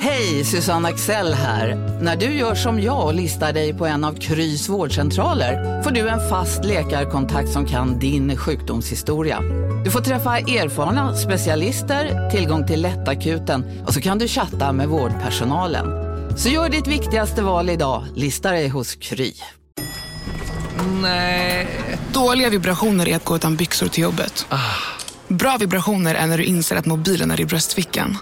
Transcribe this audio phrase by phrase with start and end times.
[0.00, 1.98] Hej, Susanne Axel här.
[2.02, 6.08] När du gör som jag och listar dig på en av Krys vårdcentraler får du
[6.08, 9.40] en fast läkarkontakt som kan din sjukdomshistoria.
[9.84, 15.86] Du får träffa erfarna specialister, tillgång till lättakuten och så kan du chatta med vårdpersonalen.
[16.36, 19.32] Så gör ditt viktigaste val idag, listar dig hos Kry.
[21.02, 21.68] Nej.
[22.12, 24.46] Dåliga vibrationer är att gå utan byxor till jobbet.
[25.28, 28.18] Bra vibrationer är när du inser att mobilen är i bröstfickan.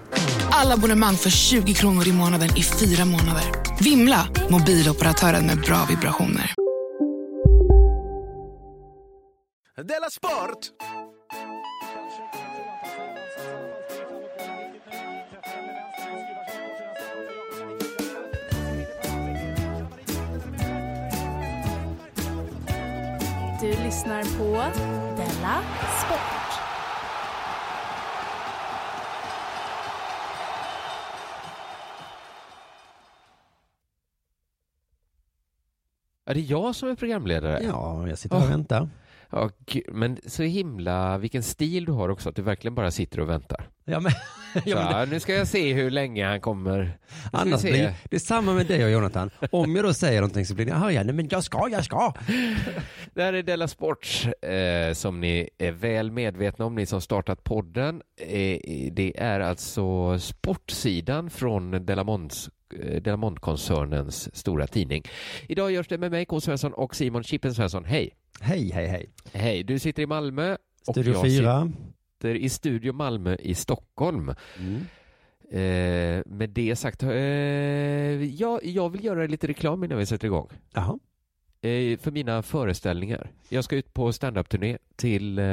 [0.58, 3.44] Alla abonnemang för 20 kronor i månaden i fyra månader.
[3.80, 4.28] Vimla!
[4.50, 6.54] Mobiloperatören med bra vibrationer.
[9.76, 10.58] Della Sport!
[23.60, 24.52] Du lyssnar på
[25.16, 25.62] Della
[26.06, 26.45] Sport.
[36.26, 37.60] Är det jag som är programledare?
[37.62, 38.88] Ja, jag sitter och väntar.
[39.30, 39.50] Ja,
[39.92, 43.68] men så himla, vilken stil du har också, att du verkligen bara sitter och väntar.
[43.84, 44.12] Ja, men,
[44.54, 46.98] ja, ja, men det, nu ska jag se hur länge han kommer.
[47.32, 49.30] Annars blir, det är samma med dig och Jonathan.
[49.50, 51.02] Om jag då säger någonting så blir ni arga.
[51.02, 52.12] Nej men jag ska, jag ska.
[53.14, 57.44] Det här är Della Sport eh, som ni är väl medvetna om, ni som startat
[57.44, 58.02] podden.
[58.20, 58.58] Eh,
[58.92, 62.52] det är alltså sportsidan från Delamonts eh,
[63.00, 65.02] Delamont-koncernens stora tidning.
[65.48, 66.40] Idag görs det med mig, K.
[66.40, 67.84] Svensson och Simon Chippen Svensson.
[67.84, 68.14] Hej!
[68.40, 69.10] Hej, hej, hej.
[69.32, 70.56] Hej, du sitter i Malmö.
[70.90, 71.72] Studio och jag 4.
[72.16, 74.34] sitter i Studio Malmö i Stockholm.
[74.58, 74.86] Mm.
[75.50, 77.10] Eh, med det sagt, eh,
[78.24, 80.48] ja, jag vill göra lite reklam innan vi sätter igång.
[80.72, 80.98] Jaha.
[81.60, 83.30] Eh, för mina föreställningar.
[83.48, 85.44] Jag ska ut på standup-turné till eh,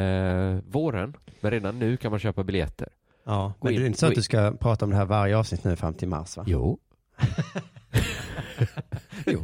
[0.68, 2.90] våren, men redan nu kan man köpa biljetter.
[3.24, 5.38] Ja, men in, det är inte så att du ska prata om det här varje
[5.38, 6.44] avsnitt nu fram till mars va?
[6.48, 6.80] Jo.
[9.26, 9.44] jo.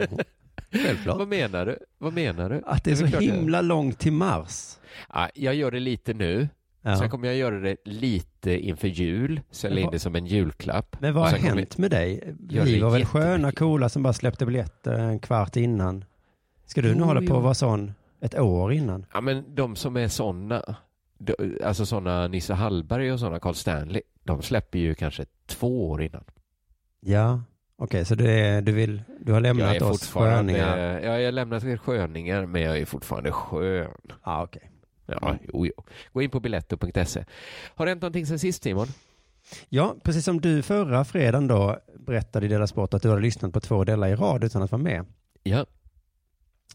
[0.71, 1.17] Självklart.
[1.17, 1.77] Vad menar du?
[1.97, 2.61] Vad menar du?
[2.65, 4.77] Att det är så himla långt till mars.
[5.13, 6.49] Ja, jag gör det lite nu.
[6.81, 6.97] Ja.
[6.97, 10.95] Sen kommer jag göra det lite inför jul, sälja in det som en julklapp.
[10.99, 12.35] Men vad har hänt med dig?
[12.39, 16.05] Vi var väl sköna, coola som bara släppte biljetter en kvart innan.
[16.65, 19.05] Ska du nu oh, hålla på att vara sån ett år innan?
[19.13, 20.63] Ja, men de som är såna,
[21.63, 26.23] alltså såna Nisse Hallberg och såna Carl Stanley, de släpper ju kanske två år innan.
[26.99, 27.41] Ja,
[27.79, 30.77] okej, så du, är, du, vill, du har lämnat oss sköningar?
[30.77, 33.91] Ja, jag har lämnat er sköningar, men jag är fortfarande skön.
[34.23, 34.43] Okej.
[34.43, 34.69] Okay.
[35.05, 35.83] Ja, jo, jo.
[36.13, 37.25] Gå in på biletto.se.
[37.75, 38.87] Har det hänt någonting sen sist, Simon?
[39.69, 43.53] Ja, precis som du förra fredagen då berättade i Dela Sport att du hade lyssnat
[43.53, 45.05] på två delar i rad utan att vara med.
[45.43, 45.65] Ja.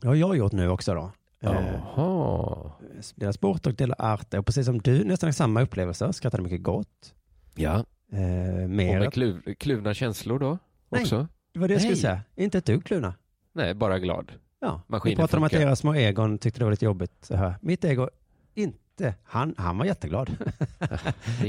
[0.01, 1.13] Det har jag gjort nu också då.
[1.41, 2.73] Jaha.
[3.15, 4.39] Dela Sport och Dela Arte.
[4.39, 6.13] Och precis som du, nästan samma upplevelser.
[6.13, 7.15] Skrattade mycket gott.
[7.55, 7.85] Ja.
[8.13, 8.97] Eh, mer...
[8.97, 10.59] Och med kluv, kluvna känslor då?
[10.95, 11.29] Nej, också?
[11.53, 12.21] det var det jag skulle säga.
[12.37, 13.15] Inte ett dugg kluvna.
[13.53, 14.33] Nej, bara glad.
[14.61, 17.13] Ja, Maskinen vi pratade om att era små egon tyckte det var lite jobbigt.
[17.21, 17.55] Så här.
[17.61, 18.09] Mitt ego,
[18.55, 19.15] inte.
[19.25, 20.31] Han, han var jätteglad.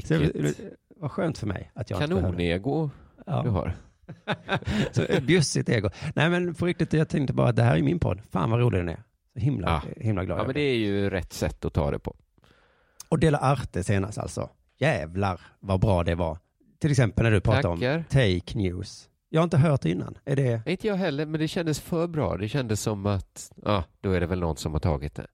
[0.05, 0.55] så det
[0.97, 2.89] var skönt för mig att jag Kanon-ego
[3.25, 3.43] ja.
[3.43, 3.75] du har.
[4.91, 5.89] så bjussigt ego.
[6.15, 8.21] Nej men på riktigt, jag tänkte bara att det här är min podd.
[8.29, 9.03] Fan vad rolig den är.
[9.33, 10.03] Så himla, ja.
[10.03, 10.39] himla glad.
[10.39, 12.15] Ja men det är ju rätt sätt att ta det på.
[13.09, 14.49] Och Dela Arte senast alltså.
[14.77, 16.37] Jävlar vad bra det var.
[16.79, 19.09] Till exempel när du pratade om take news.
[19.29, 20.17] Jag har inte hört det innan.
[20.25, 20.61] Är det...
[20.65, 22.37] Inte jag heller, men det kändes för bra.
[22.37, 25.27] Det kändes som att, ja, då är det väl någon som har tagit det.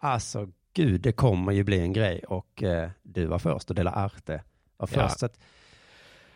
[0.00, 3.90] Alltså, gud, det kommer ju bli en grej och eh, du var först och Dela
[3.90, 4.42] Arte
[4.76, 5.22] var först.
[5.22, 5.28] Ja.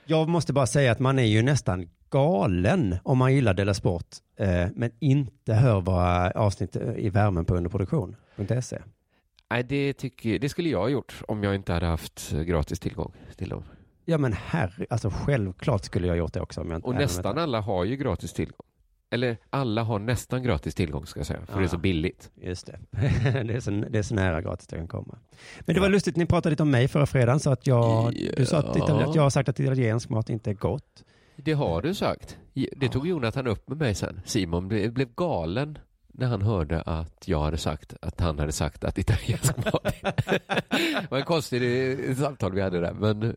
[0.04, 4.06] jag måste bara säga att man är ju nästan galen om man gillar Dela Sport,
[4.36, 8.78] eh, men inte hör våra avsnitt i värmen på underproduktion.se.
[9.50, 13.12] Nej, det, tycker, det skulle jag ha gjort om jag inte hade haft gratis tillgång
[13.36, 13.64] till dem.
[14.10, 16.60] Ja men herre, alltså självklart skulle jag gjort det också.
[16.60, 18.66] Om jag och nästan alla har ju gratis tillgång.
[19.10, 22.30] Eller alla har nästan gratis tillgång ska jag säga, för ja, det är så billigt.
[22.34, 22.78] Just det.
[23.42, 25.18] det, är så, det är så nära gratis det kan komma.
[25.60, 28.32] Men det var lustigt, ni pratade lite om mig förra fredagen, så att jag, ja.
[28.36, 31.04] du sa att, att jag har sagt att italiensk mat inte är gott.
[31.36, 32.38] Det har du sagt.
[32.76, 34.20] Det tog Jonathan upp med mig sen.
[34.24, 35.78] Simon blev galen
[36.08, 39.94] när han hörde att jag hade sagt att han hade sagt att italiensk mat
[40.70, 43.36] det var en konstig samtal vi hade där men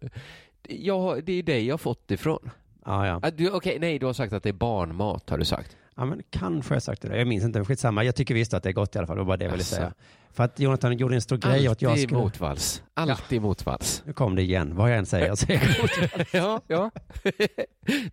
[0.69, 2.49] ja, det är dig jag fått ifrån.
[2.85, 3.19] Ja, ja.
[3.23, 5.77] Ah, du, Okej, nej, du har sagt att det är barnmat, har du sagt.
[5.95, 7.17] ja men kanske har jag sagt det.
[7.17, 8.03] Jag minns inte, skitsamma.
[8.03, 9.15] Jag tycker visst att det är gott i alla fall.
[9.15, 9.75] Det var bara det jag ville Jaså.
[9.75, 9.93] säga.
[10.31, 12.21] För att Jonathan gjorde en stor grej att jag Alltid skulle...
[12.21, 12.83] motvalls.
[12.93, 14.03] Alltid motvalls.
[14.05, 15.35] Nu kom det igen, vad jag än säger.
[15.35, 15.45] Så
[16.37, 16.91] ja, ja.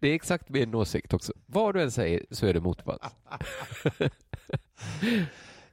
[0.01, 1.33] det är exakt min åsikt också.
[1.47, 3.03] Vad du än säger så är det motvalls.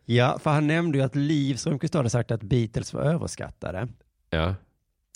[0.05, 3.87] ja, för han nämnde ju att Liv Strömquist hade sagt att Beatles var överskattade.
[4.29, 4.55] Ja.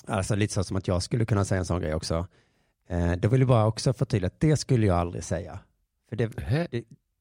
[0.07, 2.27] Alltså lite så som att jag skulle kunna säga en sån grej också.
[2.87, 5.59] Eh, då vill jag bara också förtydliga att det skulle jag aldrig säga.
[6.09, 6.67] För det, det,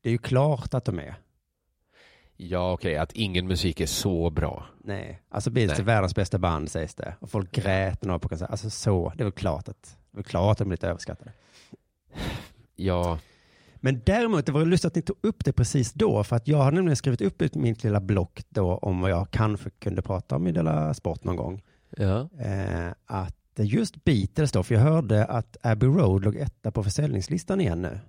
[0.03, 1.15] det är ju klart att de är.
[2.37, 4.67] Ja, okej, att ingen musik är så bra.
[4.85, 7.15] Nej, alltså Beatles är världens bästa band sägs det.
[7.21, 8.51] Och folk grät när de var på konsert.
[8.51, 11.33] Alltså så, det är väl klart att, det är klart att de är lite överskattade.
[12.77, 13.19] Ja,
[13.75, 16.59] Men däremot, det var lustigt att ni tog upp det precis då, för att jag
[16.59, 20.37] hade nämligen skrivit upp ut mitt lilla block då om vad jag kanske kunde prata
[20.37, 21.63] om i Della Sport någon gång.
[21.97, 22.29] Ja.
[22.41, 27.61] Eh, att just Beatles då, för jag hörde att Abbey Road låg etta på försäljningslistan
[27.61, 28.01] igen nu.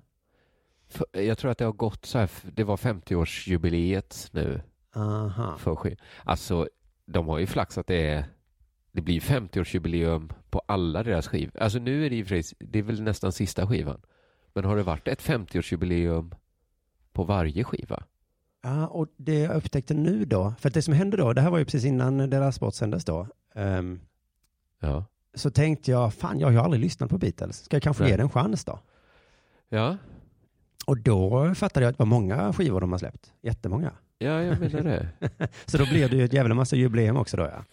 [1.12, 4.62] Jag tror att det har gått så här, det var 50-årsjubileet nu
[4.96, 5.58] Aha.
[5.58, 5.98] för.
[6.24, 6.68] Alltså,
[7.06, 8.26] de har ju flaxat det är,
[8.92, 11.62] det blir 50-årsjubileum på alla deras skivor.
[11.62, 14.02] Alltså nu är det för sig, det är väl nästan sista skivan.
[14.54, 16.36] Men har det varit ett 50-årsjubileum
[17.14, 18.04] på varje skiva?
[18.64, 21.50] Ja, och det jag upptäckte nu då, för att det som hände då, det här
[21.52, 24.00] var ju precis innan Della Sport sändes då, ehm,
[24.82, 25.06] Ja.
[25.34, 28.12] så tänkte jag, fan jag har ju aldrig lyssnat på Beatles, ska jag kanske Nej.
[28.12, 28.80] ge det en chans då?
[29.70, 29.98] Ja,
[30.86, 33.92] Och då fattade jag att det var många skivor de har släppt, jättemånga.
[34.18, 35.10] ja jag menar det.
[35.66, 37.64] Så då blev det ju ett jävla massa jubileum också då ja.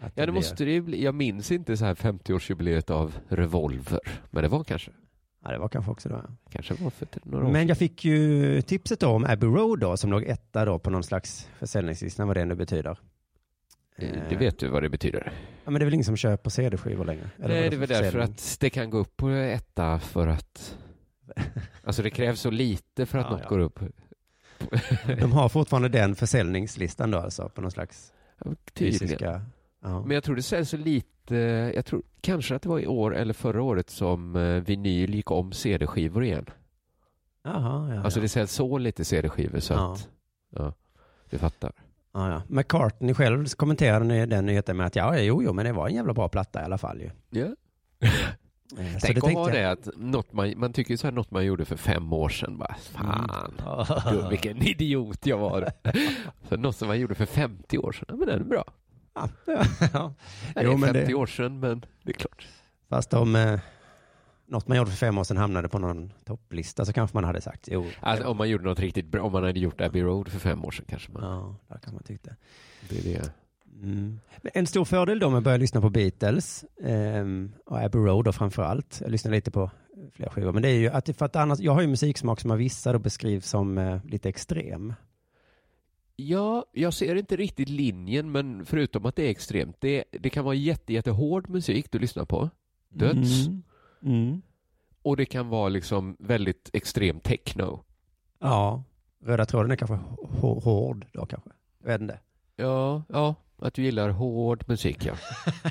[0.00, 1.04] Att Ja, det blir- måste det ju bli.
[1.04, 4.00] Jag minns inte så här 50-årsjubileet av Revolver.
[4.30, 4.90] Men det var kanske.
[5.44, 6.22] Ja, det var kanske också då.
[6.50, 9.96] Kanske var för några år Men jag fick ju tipset då om Abbey Road då,
[9.96, 12.98] som låg etta då på någon slags försäljningslista, vad det nu betyder.
[13.96, 15.32] Eh, Det vet du vad det betyder.
[15.64, 17.30] Ja, men det är väl ingen som köper CD-skivor längre?
[17.38, 20.26] Eller Nej, det är väl för därför att det kan gå upp på etta för
[20.26, 20.76] att...
[21.84, 23.48] Alltså det krävs så lite för att Ja, något ja.
[23.48, 23.80] går upp.
[25.20, 28.12] De har fortfarande den försäljningslistan då alltså, på någon slags
[28.74, 28.98] Tydligen.
[29.08, 29.42] fysiska...
[29.84, 30.00] Ja.
[30.00, 31.34] Men jag tror det säljs lite,
[31.74, 35.30] jag tror kanske att det var i år eller förra året som eh, vinyl gick
[35.30, 36.46] om CD-skivor igen.
[37.44, 40.08] Jaha, ja, Alltså det säljs så lite CD-skivor så att,
[40.56, 40.72] ja,
[41.30, 41.72] du fattar.
[42.12, 42.42] Ja, ja.
[42.48, 46.14] McCartney själv kommenterade den nyheten med att ja, jo, jo, men det var en jävla
[46.14, 47.10] bra platta i alla fall ju.
[47.30, 47.46] Ja.
[48.78, 51.44] Eh, Så Tänk var jag- det att något man, man tycker så här något man
[51.44, 53.30] gjorde för fem år sedan bara, fan,
[54.10, 55.68] du, vilken idiot jag var.
[56.48, 58.64] så något som man gjorde för 50 år sedan, men den är bra.
[59.14, 59.28] Ja,
[59.92, 60.14] ja.
[60.54, 62.46] Det är men 50 det- år sedan, men det är klart.
[62.88, 63.60] Fast om eh,
[64.46, 67.40] något man gjorde för fem år sedan hamnade på någon topplista så kanske man hade
[67.40, 67.86] sagt jo.
[68.00, 70.64] Alltså, om man gjorde något riktigt bra, om man hade gjort Abbey Road för fem
[70.64, 72.30] år sedan kanske man, Ja, där kan man tycka.
[72.88, 73.32] det är det.
[73.82, 74.20] Mm.
[74.54, 78.32] En stor fördel då med att börja lyssna på Beatles ehm, och Abbey Road då
[78.32, 78.98] framför allt.
[79.02, 79.70] Jag lyssnar lite på
[80.12, 80.52] fler skivor.
[80.52, 82.92] Men det är ju att, för att annars, jag har ju musiksmak som av vissa
[82.92, 84.94] då beskrivs som eh, lite extrem.
[86.16, 90.44] Ja, jag ser inte riktigt linjen, men förutom att det är extremt, det, det kan
[90.44, 92.50] vara jätte, jättehård musik du lyssnar på,
[92.88, 93.62] döds, Mm.
[94.02, 94.42] Mm.
[95.02, 97.84] och det kan vara liksom väldigt extrem techno.
[98.40, 98.82] Ja,
[99.24, 101.50] röda tråden är kanske hå- hård då kanske.
[101.82, 102.18] Jag vet inte.
[102.56, 105.14] Ja, ja, att du gillar hård musik, ja.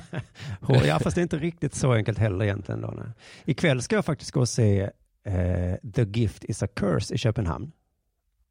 [0.62, 2.82] Hård, ja, fast det är inte riktigt så enkelt heller egentligen.
[2.82, 3.06] Då, nej.
[3.46, 4.82] Ikväll ska jag faktiskt gå och se
[5.24, 7.72] eh, The Gift is a Curse i Köpenhamn.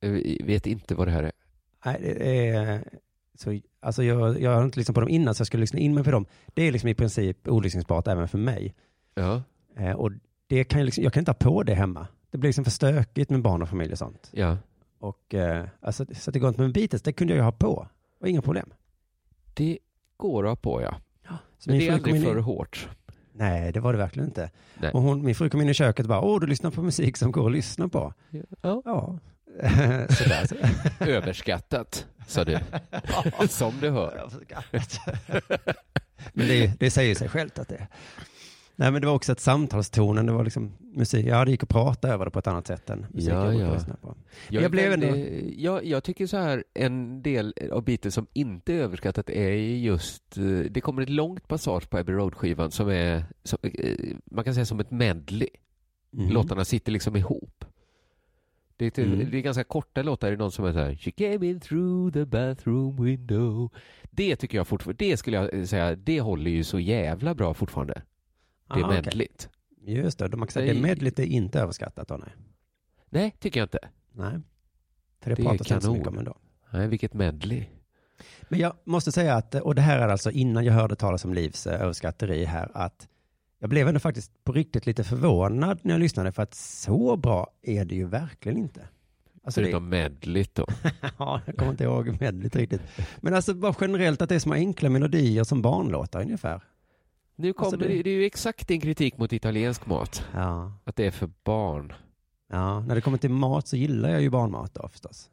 [0.01, 0.11] Jag
[0.47, 1.33] vet inte vad det här är.
[1.85, 2.81] Nej,
[3.35, 5.95] så, alltså jag, jag har inte lyssnat på dem innan så jag skulle lyssna in
[5.95, 6.27] mig på dem.
[6.55, 8.75] Det är liksom i princip olyssningsbart även för mig.
[9.15, 9.43] Ja,
[9.77, 10.11] Eh, och
[10.47, 12.07] det kan jag, liksom, jag kan inte ha på det hemma.
[12.31, 14.31] Det blir liksom för stökigt med barn och familj och sånt.
[14.33, 14.57] ja.
[14.99, 17.53] Och, eh, alltså, så att det går inte med Beatles, det kunde jag ju ha
[17.53, 17.89] på.
[18.19, 18.73] Var inga problem.
[19.55, 19.79] Det
[20.17, 20.95] går att ha på, ja.
[21.59, 22.89] Så Men det är aldrig in för hårt.
[23.33, 24.51] Nej, det var det verkligen inte.
[24.81, 24.91] Nej.
[24.93, 27.17] Och hon, min fru kom in i köket och bara, åh, du lyssnar på musik
[27.17, 28.15] som går att lyssna på.
[28.63, 28.83] Ja.
[28.85, 29.19] Ja,
[30.11, 30.47] sådär.
[31.01, 32.59] Överskattat, sa du.
[33.49, 34.29] Som du hör.
[36.33, 37.87] Men det, det säger sig självt att det är.
[38.77, 41.69] Nej, men det var också ett samtalstonen, det var liksom musik, ja, det gick att
[41.69, 43.79] prata över det på ett annat sätt än musik Ja, ja.
[44.01, 44.15] på.
[44.49, 45.17] Jag, Jag blev ändå-
[45.57, 49.79] jag, jag tycker så här, en del av Beatles som inte är överskattat är ju
[49.79, 54.45] just, eh, det kommer ett långt passage på Abbey Road-skivan som är, som, eh, man
[54.45, 55.49] kan säga som ett medley.
[56.11, 56.29] Mhm.
[56.33, 57.65] Låtarna sitter liksom ihop.
[58.77, 59.31] Det är, till, Mm.
[59.31, 61.61] det är ganska korta låtar, det är någon som är så här, She came in
[61.61, 63.71] through the bathroom window.
[64.11, 68.03] Det tycker jag fortfarande, det skulle jag säga, det håller ju så jävla bra fortfarande.
[68.75, 69.49] Det är Ah, medligt.
[69.87, 72.33] Just det, de har sagt det medlet är inte överskattat då, nej.
[73.11, 73.79] Nej, tycker jag inte.
[74.13, 74.33] Nej.
[75.21, 76.37] För det, Det pratas inte så mycket om ändå.
[76.73, 77.65] Nej, vilket medley.
[78.49, 81.35] Men jag måste säga att, och det här är alltså innan jag hörde talas om
[81.35, 83.09] Livs eh, överskatteri här, att
[83.63, 87.51] jag blev ändå faktiskt på riktigt lite förvånad när jag lyssnade för att så bra
[87.63, 88.89] är det ju verkligen inte.
[89.45, 90.67] Alltså det, Förutom medligt då.
[91.19, 92.81] ja, jag kommer inte ihåg medligt riktigt.
[93.21, 96.61] Men alltså bara generellt att det är små enkla melodier som barnlåtar ungefär.
[97.37, 98.03] Nu kommer Alltså, det- det...
[98.03, 100.27] det är ju exakt din kritik mot italiensk mat.
[100.35, 100.73] Ja.
[100.85, 101.93] Att det är för barn.
[102.53, 105.31] Ja, när det kommer till mat så gillar jag ju barnmat då förstås.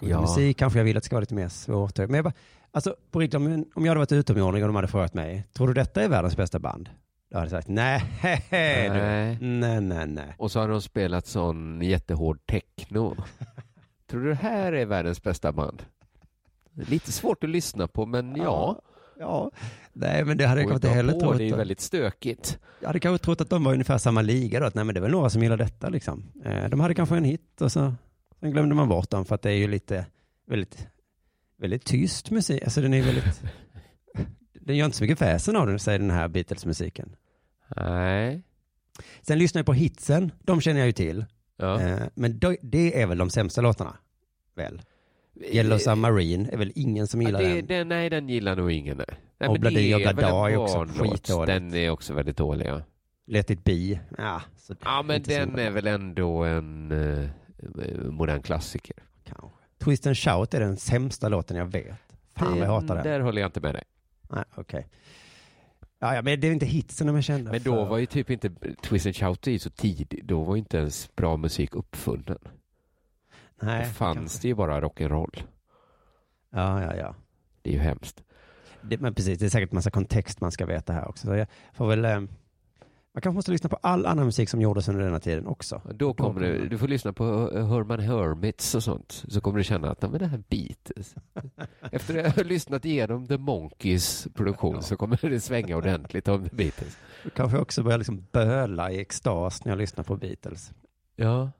[0.00, 0.20] Ja.
[0.20, 1.98] Musik kanske jag vill att det ska vara lite mer svårt.
[1.98, 2.32] Men jag bara,
[2.74, 5.68] alltså på riktigt, om, om jag hade varit utomjording och de hade frågat mig, tror
[5.68, 6.90] du detta är världens bästa band?
[7.30, 8.04] Då hade jag sagt, nej,
[8.50, 9.38] Nej.
[9.40, 10.34] nej, nej.
[10.38, 13.16] Och så har de spelat sån jättehård techno.
[14.10, 15.82] Tror du det här är världens bästa band?
[16.72, 18.80] Lite svårt att lyssna på, men ja.
[19.18, 19.50] Ja,
[19.92, 21.38] nej men det hade jag kanske inte heller på, trott.
[21.38, 22.58] det är ju väldigt stökigt.
[22.80, 24.98] Jag hade kanske trott att de var ungefär samma liga då, att nej men det
[24.98, 26.24] är väl några som gillar detta liksom.
[26.44, 27.94] Eh, de hade kanske en hit och så
[28.40, 30.06] sen glömde man bort dem för att det är ju lite,
[30.46, 30.88] väldigt,
[31.56, 32.62] väldigt tyst musik.
[32.62, 33.42] Alltså den är väldigt,
[34.60, 37.16] den gör inte så mycket väsen av den, säger den här Beatles-musiken.
[37.76, 38.42] Nej.
[39.22, 41.24] Sen lyssnar jag på hitsen, de känner jag ju till.
[41.56, 41.80] Ja.
[41.80, 43.96] Eh, men det är väl de sämsta låtarna?
[44.56, 44.82] Väl?
[45.52, 47.66] Yellow Submarine är väl ingen som Ja, gillar det, den?
[47.66, 48.96] den, nej, den gillar nog ingen.
[48.96, 49.06] Nej.
[49.38, 51.12] Nej, Och Bladi och en är också barnlåt.
[51.12, 51.46] skitdåligt.
[51.46, 52.82] Den är också väldigt dålig, ja.
[53.26, 54.00] Let it be?
[54.18, 57.28] Ja, så Ja, men den är väl ändå en eh,
[58.10, 58.96] modern klassiker.
[59.24, 59.63] Kanske.
[59.84, 61.94] Twist and shout är den sämsta låten jag vet.
[62.36, 63.04] Fan vad jag hatar den.
[63.04, 63.84] Där håller jag inte med dig.
[64.30, 64.88] Nej, okej.
[65.98, 67.84] Ja, ja, men det är inte hitsen de är kända Men då för.
[67.86, 68.50] var ju typ inte
[68.82, 70.26] Twist and Shout så tidigt.
[70.26, 72.38] Då var ju inte ens bra musik uppfunnen.
[73.62, 75.42] Nej, Då fanns det ju bara rock'n'roll.
[76.50, 77.14] Ja, ja, ja.
[77.62, 78.24] Det är ju hemskt.
[78.82, 81.26] Det, men precis, det är säkert massa kontext man ska veta här också.
[81.26, 82.20] Så jag får väl, eh,
[83.14, 85.82] man kanske måste lyssna på all annan musik som gjordes under denna tiden också.
[85.94, 89.24] Då kommer du, du får lyssna på Herman Hermits och sånt.
[89.28, 91.14] Så kommer du känna att, "Ja, men det här Beatles.
[91.92, 96.56] Efter att ha lyssnat igenom The Monkeys produktion så kommer det svänga ordentligt om The
[96.56, 96.96] Beatles.
[97.24, 100.72] Då kanske också börjar liksom böla i extas när jag lyssnar på Beatles.
[101.16, 101.50] Ja.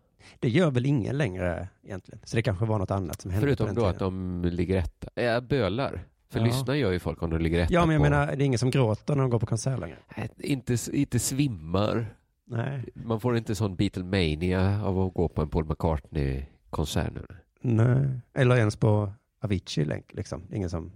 [0.40, 2.20] Det gör väl ingen längre egentligen.
[2.24, 3.92] Så det kanske var något annat som hände på Förutom den då tiden.
[3.94, 5.22] att de ligger etta.
[5.22, 6.04] Ja, bölar.
[6.34, 6.46] För Ja.
[6.46, 8.10] lyssna gör ju folk om de ligger etta Ja, men jag på...
[8.10, 9.96] menar, det är ingen som gråter när de går på konsert längre.
[10.16, 12.06] Nej, Inte, inte svimmar.
[12.46, 12.84] Nej.
[12.94, 17.26] Man får inte sån Beatlemania av att gå på en Paul McCartney-konsert nu.
[17.60, 18.20] Nej.
[18.34, 20.42] Eller ens på Avicii länk, liksom.
[20.48, 20.92] Det Ingen som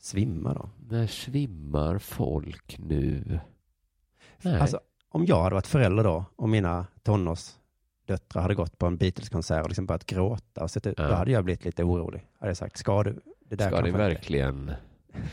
[0.00, 0.70] svimmar då.
[0.88, 3.40] När svimmar folk nu?
[4.42, 4.60] Nej.
[4.60, 9.62] Alltså, om jag hade varit förälder då och mina tonårsdöttrar hade gått på en Beatles-konsert
[9.62, 11.08] och liksom börjat gråta och sett ut, Ja.
[11.08, 12.26] då hade jag blivit lite orolig.
[12.38, 13.20] Hade jag sagt, ska du?
[13.48, 14.72] Det där Ska det verkligen?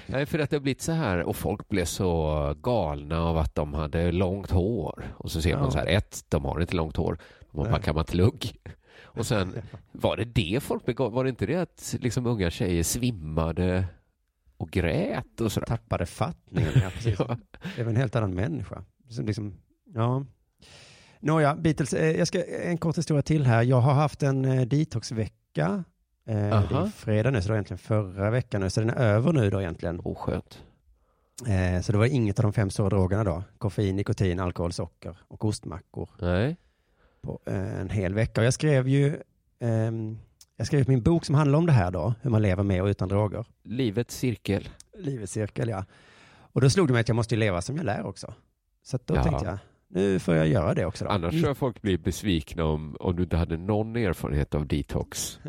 [0.07, 3.55] Nej, för att det har blivit så här och folk blev så galna av att
[3.55, 5.03] de hade långt hår.
[5.17, 5.60] Och så ser Ja.
[5.60, 7.17] man så här, ett, de har inte långt hår,
[7.51, 8.55] de har kammat lugg.
[9.03, 9.53] Och sen,
[9.91, 11.15] var det det folk blev galna?
[11.15, 13.86] Var det inte det att liksom unga tjejer svimmade
[14.57, 15.67] och grät och sådär?
[15.67, 16.72] Tappade fattningen.
[16.75, 17.19] Ja, precis.
[17.27, 17.38] Ja.
[17.75, 18.84] Det är väl en helt annan människa.
[19.10, 19.53] Som liksom,
[19.93, 20.25] ja.
[21.19, 23.63] Nåja, Beatles, eh, jag ska, en kort historia till här.
[23.63, 25.84] Jag har haft en eh, detoxvecka.
[26.25, 26.36] Eh,
[26.70, 29.34] det är fredag nu, så det var egentligen förra veckan nu, så den är över
[29.34, 30.00] nu då egentligen.
[30.03, 30.63] Oskönt.
[31.48, 33.44] Eh, så det var inget av de fem stora drogerna då.
[33.58, 36.55] Koffein, nikotin, alkohol, socker och ostmackor Nej.
[37.22, 38.41] på eh, en hel vecka.
[38.41, 39.22] Och jag skrev ju,
[39.60, 40.17] ehm,
[40.58, 42.88] jag skrev min bok som handlar om det här då, hur man lever med och
[42.88, 43.46] utan droger.
[43.63, 44.70] Livets cirkel.
[44.98, 45.86] Livets cirkel, ja.
[46.38, 48.34] Och då slog det mig att jag måste ju leva som jag lär också.
[48.84, 49.24] Så då Ja.
[49.24, 49.58] tänkte jag,
[49.95, 51.11] nu får jag göra det också då.
[51.11, 55.39] Annars tror jag folk blir besvikna om, om du inte hade någon erfarenhet av detox.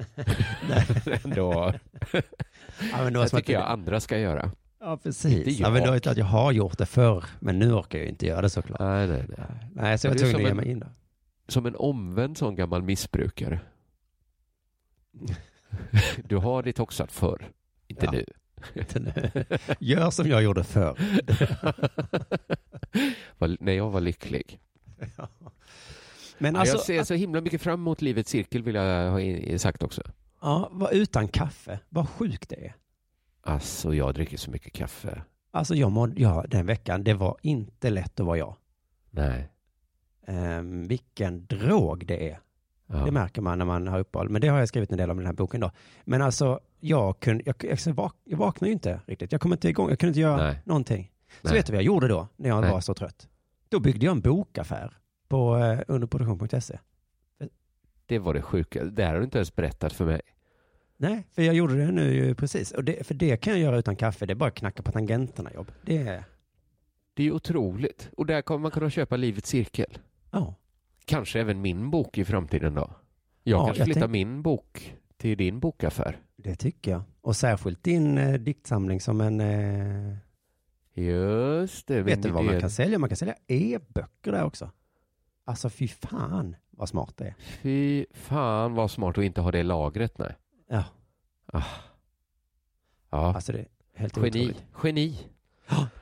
[1.25, 1.73] Ändå,
[2.93, 4.51] ja, men då det tycker jag andra ska göra.
[4.81, 5.59] Ja, precis.
[5.59, 5.69] jag.
[5.69, 8.09] Ja, men då är det att jag har gjort det förr, men nu orkar jag
[8.09, 8.81] inte göra det såklart.
[8.81, 9.47] Nej, nej, nej.
[9.75, 10.87] Nej, så jag var det tvungen att ge mig in då.
[11.49, 13.61] Som en omvänd sån gammal missbrukare.
[16.25, 17.51] Du har detoxat förr,
[17.89, 18.11] inte Ja.
[18.13, 18.25] nu.
[19.79, 20.99] Gör som jag gjorde förr.
[23.61, 24.61] När jag var lycklig.
[26.39, 29.59] Men Ja, alltså, jag ser så himla mycket fram emot livets cirkel vill jag ha
[29.59, 30.03] sagt också.
[30.41, 32.75] ja, var utan kaffe, vad sjukt det är.
[33.43, 35.23] Alltså jag dricker så mycket kaffe.
[35.51, 38.57] Alltså jag mådde, ja, den veckan, det var inte lätt att vara jag.
[39.11, 39.49] Nej.
[40.27, 42.41] Um, vilken drog det är.
[42.87, 42.97] Ja.
[42.97, 44.29] Det märker man när man har uppehåll.
[44.29, 45.71] Men det har jag skrivit en del om i den här boken då.
[46.05, 49.33] Men alltså, jag, kunde, jag, jag, jag, vak, jag vaknade ju inte riktigt.
[49.33, 50.59] Jag kom inte igång, jag kunde inte göra Nej.
[50.65, 51.13] någonting.
[51.43, 51.55] Så Nej.
[51.57, 52.71] vet du vad jag gjorde då, när jag Nej.
[52.71, 53.29] var så trött?
[53.69, 54.97] Då byggde jag en bokaffär
[55.29, 56.79] på eh, underproduktion.se.
[58.07, 58.85] Det var det sjuka.
[58.85, 60.21] Det här har du inte ens berättat för mig.
[60.97, 62.73] Nej, för jag gjorde det nu precis.
[62.73, 64.27] Och det, för det kan jag göra utan kaffe.
[64.27, 65.73] Det är bara att knacka på tangenterna jobb.
[65.83, 66.25] Det är,
[67.15, 68.11] Det är otroligt.
[68.17, 69.99] Och där kommer man kunna köpa livets cirkel.
[70.31, 70.55] ja.
[71.05, 72.91] Kanske även min bok i framtiden då.
[73.43, 76.19] Jag Ja, kanske flyttar tänk- min bok till din bokaffär.
[76.37, 77.03] Det tycker jag.
[77.21, 79.41] Och särskilt din eh, diktsamling som en...
[79.41, 80.17] Eh,
[80.95, 82.03] Just det.
[82.03, 82.99] Vet du vad man kan sälja?
[82.99, 84.71] Man kan sälja e-böcker där också.
[85.45, 87.35] Alltså fy fan vad smart det är.
[87.39, 90.19] Fy fan vad smart att inte ha det lagret.
[90.19, 90.33] Nej.
[90.69, 90.85] Ja,
[91.53, 91.63] Ah.
[93.11, 94.29] Ja, alltså det är helt geni.
[94.29, 94.65] otroligt.
[94.85, 95.19] Geni.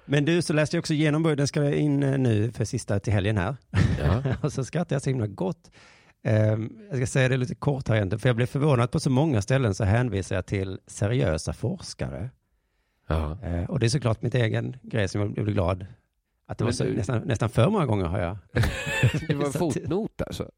[0.05, 1.23] Men du, så läste jag också igenom.
[1.23, 3.57] Den ska in eh, nu för sista till helgen här.
[3.99, 4.23] Ja.
[4.43, 5.71] och så skrattade jag så himla gott.
[6.27, 9.11] Ehm, jag ska säga det lite kort här egentligen, för jag blev förvånad på så
[9.11, 12.31] många ställen så hänvisar jag till seriösa forskare.
[13.09, 13.39] Ja.
[13.43, 15.87] Eh, och det är såklart mitt egen grej som jag blev glad.
[16.47, 18.37] Att det Men var så, du- nästan, nästan för många gånger har jag.
[19.29, 20.51] Det var en fotnot alltså.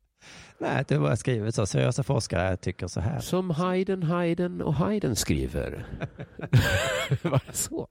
[0.58, 1.66] Nej, det var skrivet så.
[1.66, 3.20] Seriösa forskare tycker så här.
[3.20, 5.86] Som Haydn, Haydn och Haydn skriver.
[7.22, 7.88] var det så?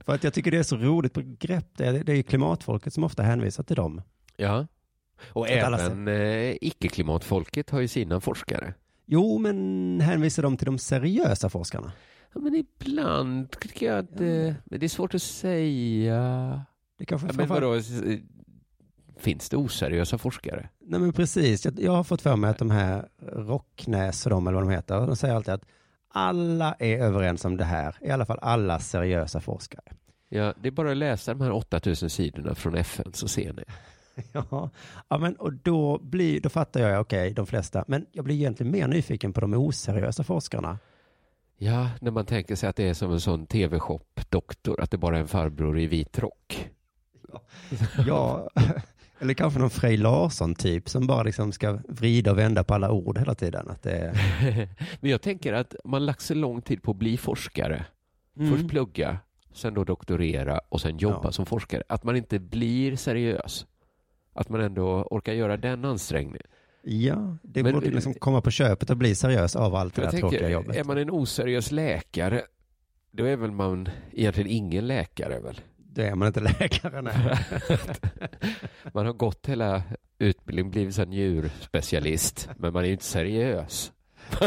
[0.00, 1.66] För att jag tycker det är så roligt begrepp.
[1.76, 4.02] Det är, det är ju klimatfolket som ofta hänvisar till dem.
[4.36, 4.66] Ja.
[5.32, 8.74] Och även eh, icke-klimatfolket har ju sina forskare.
[9.06, 11.92] Jo, men hänvisar de till de seriösa forskarna?
[12.34, 16.62] Ja, men ibland tycker jag att eh, det är svårt att säga.
[16.98, 18.02] Det kanske Ja, men vadå, s-
[19.18, 20.68] finns det oseriösa forskare?
[20.80, 24.46] Nej men precis, jag, jag har fått för mig att de här Rocknäs och de
[24.46, 25.64] eller vad de heter, de säger alltid att
[26.08, 29.84] alla är överens om det här, i alla fall alla seriösa forskare.
[30.28, 33.62] Ja, det är bara att läsa de här 8000 sidorna från FN så ser ni.
[34.32, 34.70] Ja,
[35.08, 38.72] ja men och då, blir, då fattar jag, okej, de flesta, men jag blir egentligen
[38.72, 40.78] mer nyfiken på de oseriösa forskarna.
[41.58, 45.16] Ja, när man tänker sig att det är som en sån tv-shop-doktor, att det bara
[45.16, 46.70] är en farbror i vit rock.
[48.06, 48.50] Ja,
[49.18, 53.18] eller kanske någon Frej Larsson-typ som bara liksom ska vrida och vända på alla ord
[53.18, 53.68] hela tiden.
[53.68, 54.12] Att det är...
[55.00, 57.84] Men jag tänker att man lagt så lång tid på att bli forskare.
[58.38, 58.52] Mm.
[58.52, 59.18] Först plugga,
[59.52, 61.32] sen då doktorera och sen jobba Ja.
[61.32, 61.82] som forskare.
[61.88, 63.66] Att man inte blir seriös.
[64.36, 66.46] Att man ändå orkar göra den ansträngningen.
[66.82, 70.10] Ja, det Men- borde liksom komma på köpet och bli seriös av allt det där
[70.10, 70.76] tänker, tråkiga jobbet.
[70.76, 72.42] är man en oseriös läkare,
[73.10, 75.60] då är väl man egentligen ingen läkare väl?
[75.76, 77.02] Då är man inte läkare.
[77.02, 77.38] Nej.
[78.94, 79.82] Man har gått hela
[80.18, 83.92] utbildningen, blivit så här njurspecialist, men man är ju inte seriös.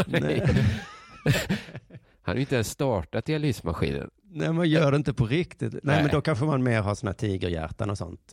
[2.22, 4.10] Han har ju inte ens startat dialysmaskinen.
[4.32, 5.72] Nej, man gör det inte på riktigt.
[5.72, 6.02] Nej, Nej.
[6.02, 8.32] men då kanske man mer har sådana tigerhjärtan och sånt.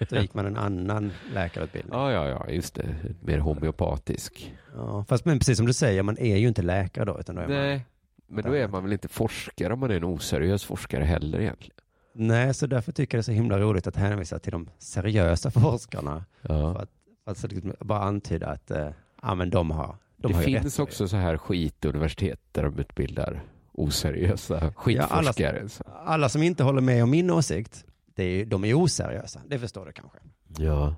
[0.10, 1.94] då gick man en annan läkarutbildning.
[1.98, 2.94] Ja, ja, ja, just det.
[3.20, 4.54] Mer homeopatisk.
[4.76, 7.20] Ja, fast men precis som du säger, man är ju inte läkare då.
[7.20, 7.86] Utan då är man, Nej,
[8.28, 11.76] men då är man väl inte forskare om man är en oseriös forskare heller egentligen.
[12.14, 15.50] nej, så därför tycker jag det är så himla roligt att hänvisa till de seriösa
[15.60, 16.24] forskarna.
[16.42, 16.76] För Ja.
[17.24, 18.88] att, för att liksom bara antyda att eh,
[19.22, 23.40] ja, men de har, de det har finns också så här skituniversitet där de utbildar
[23.72, 25.68] oseriösa skitforskare.
[25.68, 25.84] så.
[26.04, 27.84] Alla som inte håller med om min åsikt,
[28.16, 29.40] det är, de är oseriösa.
[29.46, 30.18] Det förstår du kanske.
[30.58, 30.94] Ja.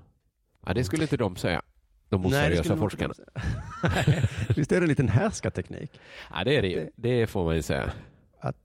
[0.65, 1.61] ja, det skulle inte de säga.
[2.09, 3.13] De Nej, oseriösa man forskarna.
[4.55, 5.99] Visst är det en liten härskarteknik?
[6.33, 6.89] Ja, det är det ju.
[6.95, 7.91] Det får man ju säga.
[8.39, 8.55] att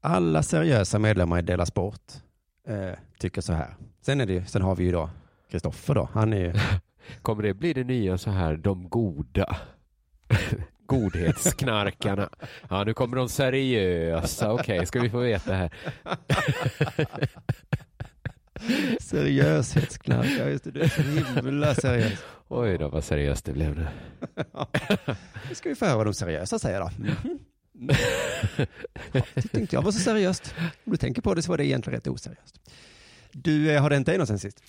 [0.00, 2.12] alla seriösa medlemmar i Dela Sport
[2.68, 3.76] eh, tycker så här.
[4.00, 5.10] Sen, är det, ju- sen har vi ju då
[5.50, 6.08] Kristoffer då.
[6.12, 6.54] Han är ju,
[7.22, 9.56] Kommer det bli det nya så här, de goda?
[10.86, 12.28] Godhetsknarkarna.
[12.70, 14.52] Ja, nu kommer de seriösa.
[14.52, 15.72] Okej, ska vi få veta här.
[19.00, 20.26] seriöshetsknark.
[20.38, 20.70] Ja, just det.
[20.70, 22.24] Du är så himla seriös.
[22.48, 23.86] Oj då, vad seriöst det blev nu.
[25.48, 26.90] Nu ska vi få höra vad de seriösa säger då.
[26.98, 27.38] Mhm.
[29.12, 30.54] Ja, tyckte inte jag var så seriöst.
[30.84, 32.60] Om du tänker på det så var det egentligen rätt oseriöst.
[33.32, 34.62] Du, eh, har det hänt dig något sen sist?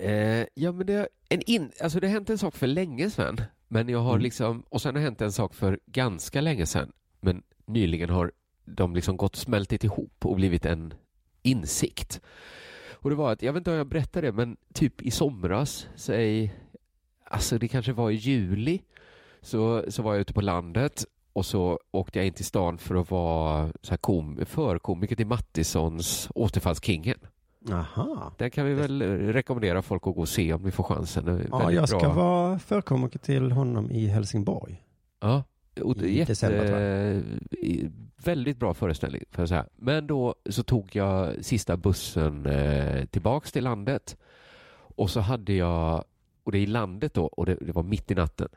[0.00, 3.40] Eh, ja, men det, en in, alltså det har hänt en sak för länge sedan.
[3.68, 4.22] Men jag har Mm.
[4.22, 6.92] liksom, och sen har det hänt en sak för ganska länge sedan.
[7.20, 8.32] Men nyligen har
[8.64, 10.94] de liksom gått smältit ihop och blivit en
[11.42, 12.20] insikt.
[13.02, 15.86] Och det var att, jag vet inte om jag berättade det, men typ i somras,
[15.94, 16.54] säg,
[17.24, 18.82] alltså det kanske var i juli,
[19.40, 22.94] så, så var jag ute på landet och så åkte jag in till stan för
[22.94, 27.18] att vara så här kom, förkomiker till Mattissons Återfallskingen.
[27.70, 28.34] Aha.
[28.38, 31.46] Den kan vi väl rekommendera folk att gå och se om ni får chansen.
[31.50, 32.12] Ja, jag ska bra.
[32.12, 34.82] vara förkomiker till honom i Helsingborg.
[35.20, 35.44] Ja,
[35.80, 37.22] och i jätte, december,
[38.26, 39.22] väldigt bra föreställning.
[39.30, 39.68] För så här.
[39.76, 44.16] Men då så tog jag sista bussen eh, tillbaks till landet
[44.96, 46.04] och så hade jag,
[46.44, 48.48] och det är i landet då, och det, det var mitt i natten.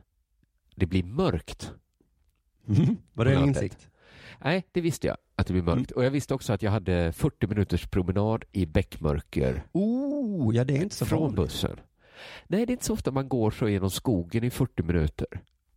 [0.76, 1.72] Det blir mörkt.
[2.68, 2.98] Mm.
[3.14, 3.90] Var det en insikt?
[4.44, 5.92] Nej, det visste jag att det blir mörkt.
[5.92, 5.98] Mm.
[5.98, 10.78] Och jag visste också att jag hade 40 minuters promenad i bäckmörker Oh, ja det
[10.78, 11.36] är inte så från vanligt.
[11.36, 11.80] bussen.
[12.48, 15.28] Nej, det är inte så ofta man går så genom skogen i 40 minuter.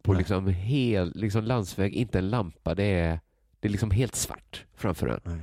[0.02, 0.18] På Nej.
[0.18, 2.74] liksom hel liksom landsväg, inte en lampa.
[2.74, 3.20] Det är,
[3.60, 5.20] det är liksom helt svart framför en.
[5.24, 5.40] Nej.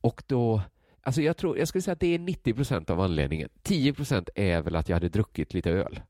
[0.00, 0.62] Och då,
[1.02, 3.48] alltså jag tror, jag skulle säga att det är 90 procent av anledningen.
[3.62, 6.00] 10 procent är väl att jag hade druckit lite öl.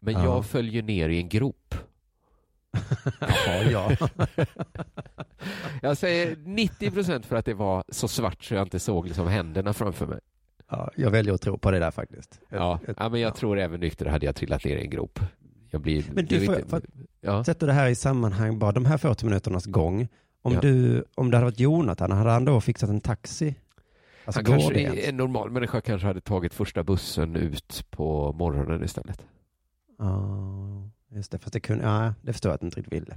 [0.00, 0.24] Men Ja.
[0.24, 1.74] jag följer ner i en grop.
[3.20, 4.08] Ja, ja.
[5.82, 9.28] Jag säger 90 procent för att det var så svart så jag inte såg liksom
[9.28, 10.20] händerna framför mig.
[10.70, 12.40] ja, jag väljer att tro på det där faktiskt.
[12.48, 15.20] Ja, Ett- ja men jag tror även nykter hade jag trillat ner i en grop.
[15.76, 16.04] Jag blir...
[16.12, 16.84] Men du, jag får- för att-
[17.20, 17.44] ja.
[17.44, 20.08] Sätter det här i sammanhang, bara de här 40 minuternas gång.
[20.42, 20.60] Om, Ja.
[20.60, 23.54] du, om det hade varit Jonathan, hade han då fixat en taxi?
[24.24, 28.84] Alltså, Han kanske, det en normal människa kanske hade tagit första bussen ut på morgonen
[28.84, 29.22] istället.
[29.98, 31.38] Ja, just det.
[31.38, 33.16] Fast det kunde, ja, det förstår jag att du inte riktigt ville.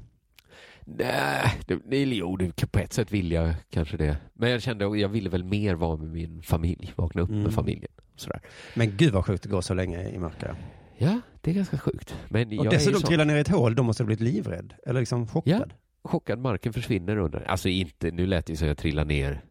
[0.86, 4.18] Nej, det, det, jo, det, på ett sätt vill jag kanske det.
[4.34, 7.44] Men jag kände jag ville väl mer vara med min familj, vakna upp Mm.
[7.44, 7.92] med familjen.
[8.16, 8.42] Sådär.
[8.76, 10.56] Men gud vad sjukt det går så länge i mörker.
[11.02, 12.16] Ja, det är ganska sjukt.
[12.30, 14.74] Men Och jag dessutom så trilla ner i ett hål, då måste du blivit livrädd.
[14.86, 15.74] Eller liksom chockad.
[16.04, 17.44] chockad, marken försvinner under.
[17.48, 19.42] Alltså inte, nu lät det ju som jag trillade ner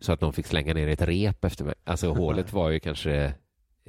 [0.00, 1.74] så att någon fick slänga ner ett rep efter mig.
[1.84, 3.34] Alltså hålet var ju kanske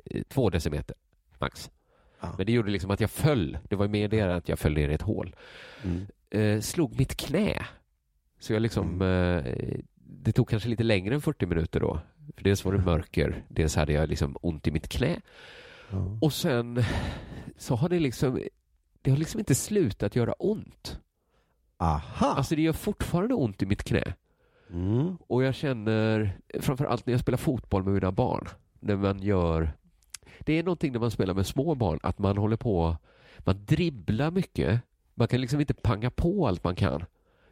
[0.06, 0.96] eh, två decimeter
[1.40, 1.72] max.
[2.20, 2.34] Ja.
[2.38, 3.58] Men det gjorde liksom att jag föll.
[3.70, 5.36] Det var mer det att jag föll ner i ett hål.
[5.84, 6.06] Mm.
[6.30, 7.66] Eh, slog mitt knä.
[8.40, 9.54] Så jag liksom, eh,
[9.96, 12.00] det tog kanske lite längre än 40 minuter då.
[12.36, 15.22] För dels var det mörker, dels hade jag liksom ont i mitt knä.
[15.92, 16.18] Ja.
[16.22, 16.84] Och sen
[17.58, 18.42] så har det liksom,
[19.02, 21.00] det har liksom inte slutat göra ont.
[21.78, 22.26] Aha!
[22.26, 24.14] Alltså det gör fortfarande ont i mitt knä.
[24.70, 25.18] Mm.
[25.28, 28.48] Och jag känner, framför allt när jag spelar fotboll med mina barn,
[28.80, 29.78] när man gör,
[30.40, 32.98] det är någonting när man spelar med små barn, att man håller på,
[33.38, 34.82] man dribblar mycket.
[35.14, 37.06] Man kan liksom inte panga på allt man kan.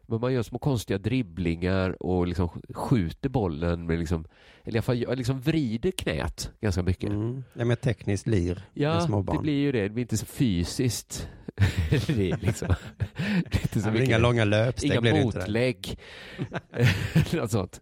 [0.06, 4.26] Men man gör små konstiga dribblingar och liksom skjuter bollen med liksom,
[4.64, 7.10] eller i alla fall jag liksom vrider knät ganska mycket.
[7.10, 7.44] Mm.
[7.54, 9.38] Ja, med tekniskt lir med Ja, små barn.
[9.38, 9.82] det blir ju det.
[9.82, 11.28] Det blir inte så fysiskt.
[12.08, 12.68] det är liksom,
[13.18, 14.08] det är inte så mycket.
[14.08, 15.38] inga långa löpsteg Inga blir det inte.
[15.38, 15.46] Där.
[15.46, 16.00] motlägg.
[17.34, 17.82] Något sånt.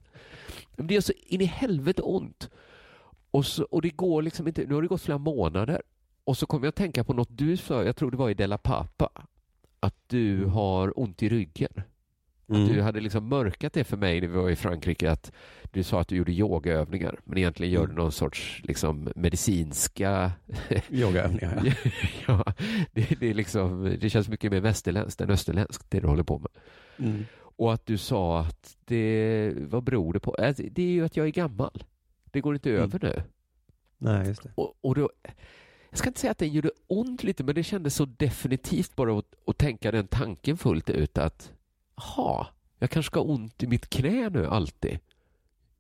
[0.76, 2.50] Men det gör så in i helvete ont.
[3.32, 5.82] Och, så, och det går liksom inte, nu har det gått flera månader.
[6.24, 8.34] Och så kommer jag att tänka på något du sa, jag tror det var i
[8.34, 9.10] Della Papa.
[9.80, 11.82] Att du har ont i ryggen.
[12.52, 12.68] Mm.
[12.68, 15.32] Du hade liksom mörkat det för mig när vi var i Frankrike att
[15.72, 20.32] du sa att du gjorde yogaövningar men egentligen gör du någon sorts liksom medicinska
[20.90, 21.78] Yogaövningar,
[22.28, 22.54] ja.
[22.92, 26.40] det, det, är liksom, det känns mycket mer västerländskt än österländskt det du håller på
[26.40, 26.52] med.
[27.10, 27.26] Mm.
[27.40, 30.36] Och att du sa att det, vad beror det på?
[30.40, 31.84] Äh, Det är ju att jag är gammal.
[32.32, 32.82] Det går inte Mm.
[32.84, 33.24] över nu.
[33.98, 34.52] Nej, just det.
[34.56, 35.10] Och, och då,
[35.90, 39.20] jag ska inte säga att det gjorde ont lite, men det kändes så definitivt bara
[39.20, 41.52] att, att tänka den tanken fullt ut att
[41.96, 42.48] ha,
[42.80, 45.00] jag kanske ska ha ont i mitt knä nu alltid.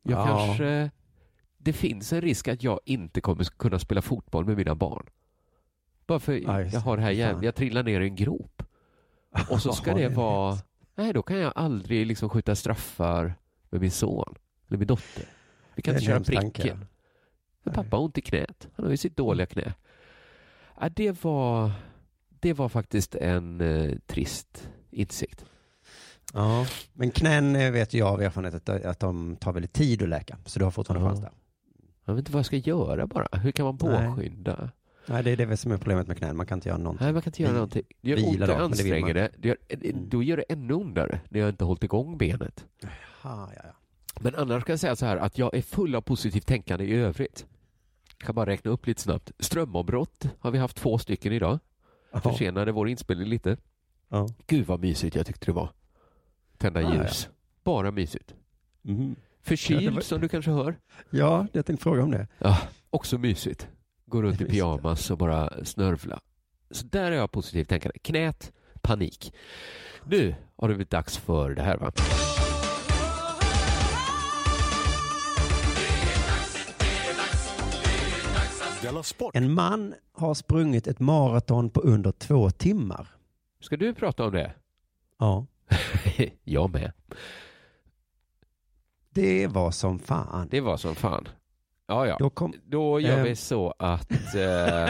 [0.03, 0.25] Jag Ja.
[0.25, 0.91] kanske,
[1.57, 5.05] det finns en risk att jag inte kommer kunna spela fotboll med mina barn.
[6.07, 8.63] Bara för Ja, jag har det här jävla, jag trillar ner i en grop.
[9.49, 10.57] Och så ska det vara,
[10.95, 13.35] nej då kan jag aldrig liksom skjuta straffar
[13.69, 14.35] med min son
[14.67, 15.25] eller min dotter.
[15.75, 16.85] Vi kan inte köra pricken.
[17.63, 17.75] Nej.
[17.75, 18.67] pappa har ont i knät.
[18.75, 19.73] Han har ju sitt dåliga knä.
[20.79, 21.71] Ja, det, var,
[22.29, 25.45] det var faktiskt en eh, trist insikt.
[26.33, 30.37] Ja, men knän vet jag av erfarenhet att, att de tar väldigt tid att läka.
[30.45, 31.09] Så du har fortfarande Ja.
[31.09, 31.31] chans där.
[32.05, 33.27] Jag vet inte vad jag ska göra bara.
[33.39, 34.07] Hur kan man Nej.
[34.07, 34.69] påskynda?
[35.05, 36.37] Nej, det är det som är problemet med knän.
[36.37, 37.05] Man kan inte göra någonting.
[37.05, 37.83] Nej, man kan inte göra någonting.
[38.01, 39.47] Det gör ont då, att men det det.
[39.47, 40.09] gör, Mm.
[40.09, 42.65] Då gör det ännu ondare när jag inte hållit igång benet.
[43.23, 43.73] Aha, ja, ja.
[44.19, 46.93] Men annars kan jag säga så här att jag är full av positivt tänkande i
[46.93, 47.45] övrigt.
[48.17, 49.31] Jag kan bara räkna upp lite snabbt.
[49.39, 51.59] Strömavbrott har vi haft två stycken idag.
[52.23, 53.57] Försenade vår inspelning lite.
[54.09, 54.27] Ja.
[54.47, 55.69] Gud vad mysigt jag tyckte det var.
[56.61, 57.29] Tända Ah, ljus.
[57.63, 58.35] Bara mysigt.
[58.81, 59.15] Mhm.
[59.41, 60.75] Förkyld Ja, var- som du kanske hör.
[61.09, 62.27] ja, jag tänkte fråga om det.
[62.37, 62.57] Ja,
[62.89, 63.67] också mysigt.
[64.05, 66.19] Gå runt i pyjamas och bara snörvla.
[66.71, 67.99] Så där är jag positivt tänkande.
[67.99, 69.33] Knät, panik.
[70.05, 71.91] Nu har det blivit dags för det här va?
[79.33, 83.07] En man har sprungit ett maraton på under två timmar.
[83.59, 84.53] Ska du prata om det?
[85.19, 85.45] Ja.
[86.43, 86.91] jag med.
[89.09, 90.47] Det var som fan.
[90.51, 91.27] Det var som fan.
[91.87, 92.15] Ja, ja.
[92.19, 93.23] Då kom, Då gör Ehm.
[93.23, 94.89] vi så att eh,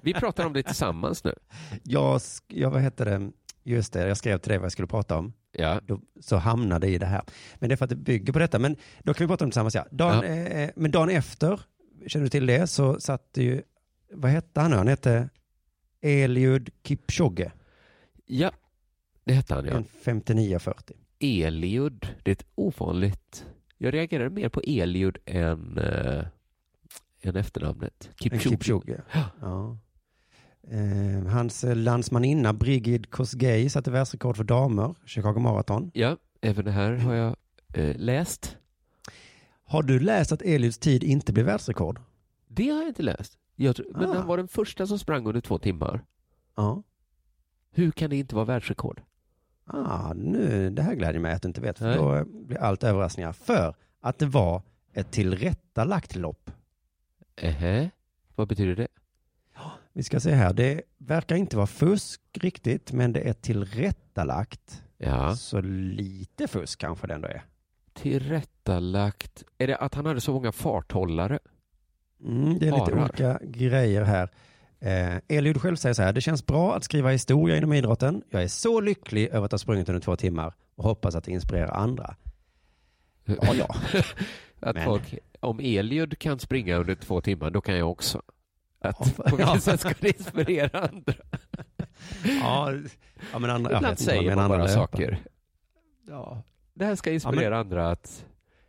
[0.00, 1.34] vi pratar om det tillsammans nu.
[1.82, 3.30] jag, jag, vad heter det,
[3.62, 5.32] just det, jag skrev till dig vad jag skulle prata om.
[5.52, 7.22] Ja, Då, så hamnade i det här.
[7.54, 8.58] Men det är för att det bygger på detta.
[8.58, 9.74] Men då kan vi prata om det tillsammans.
[9.74, 9.86] Ja.
[9.90, 11.60] Dagen, eh, men dagen efter,
[12.06, 13.62] känner du till det, så satt ju,
[14.12, 14.76] vad hette han nu?
[14.76, 15.28] Han hette
[16.02, 17.52] Eliud Kipchoge,
[18.26, 18.50] ja.
[19.30, 19.76] Det hette han ja.
[19.76, 19.84] en
[20.24, 20.92] 59-40.
[21.18, 23.46] Eliud, det är ett ovanligt...
[23.78, 26.24] Jag reagerar mer på Eliud än, äh,
[27.22, 28.10] än efternamnet.
[28.20, 28.42] Kipchoge.
[28.50, 29.02] Kipchoge.
[29.40, 29.78] Ja.
[30.70, 35.90] Eh, hans eh, landsmaninna Brigid Kosgei satte världsrekord för damer, Chicago Marathon.
[35.94, 37.36] Ja, även det här har jag
[37.74, 38.56] eh, läst.
[39.64, 42.00] Har du läst att Eliuds tid inte blev världsrekord?
[42.48, 43.38] Det har jag inte läst.
[43.56, 44.14] Jag tror, Men Ah.
[44.14, 46.04] han var den första som sprang under två timmar.
[46.56, 46.82] Ja.
[47.72, 49.02] Hur kan det inte vara världsrekord?
[49.72, 51.96] Ah, nu, det här glädjer mig att du inte vet, för Nej.
[51.96, 53.32] då blir allt överraskningar.
[53.32, 56.50] För att det var ett tillrättalagt lopp.
[57.36, 57.90] Ähä?
[58.34, 58.88] Vad betyder det?
[59.92, 64.82] Vi ska se här, det verkar inte vara fusk riktigt, men det är tillrättalagt.
[64.98, 65.36] Ja.
[65.36, 67.42] Så lite fusk kanske det ändå är.
[67.92, 69.44] Tillrättalagt.
[69.58, 71.38] Är det att han hade så många farthållare?
[72.24, 74.30] Mm, det är lite olika grejer här.
[74.80, 78.22] Eh, Eliud själv säger så här, det känns bra att skriva historia inom idrotten.
[78.30, 81.32] Jag är så lycklig över att ha sprungit under två timmar och hoppas att det
[81.32, 82.16] inspirerar andra.
[83.24, 83.74] Ja, ja.
[84.60, 88.22] Att Men- folk, om Eliud kan springa under två timmar, då kan jag också.
[88.80, 89.36] Att Ja, på ja.
[89.36, 91.14] vilket sätt ska det inspirera andra?
[92.42, 92.72] ja,
[93.32, 95.18] ja men andra, Ibland säger man bara saker.
[96.08, 96.42] Ja.
[96.74, 98.24] Det här ska inspirera andra att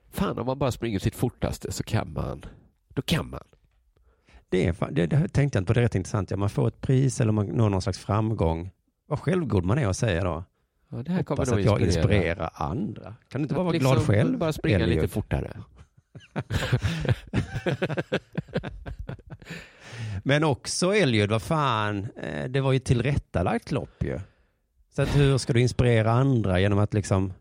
[0.10, 2.46] fan om man bara springer sitt fortaste så kan man.
[2.94, 3.44] Då kan man.
[4.52, 6.32] Det, är, det, det tänkte jag inte på, det är rätt intressant.
[6.32, 8.72] Ja, man får ett pris eller man når någon slags framgång.
[9.08, 10.44] Vad självgod man är att säga då.
[10.90, 11.86] Ja, det här Hoppas att jag inspirera.
[11.88, 13.16] inspirerar andra.
[13.30, 14.38] Kan du inte bara Att vara liksom glad själv?
[14.38, 15.58] Bara springa lite fortare.
[20.24, 24.20] Men också Eliud, vad fan, eh, det var ju tillrättalagt lopp ju.
[24.96, 27.34] Så att hur ska du inspirera andra genom att liksom,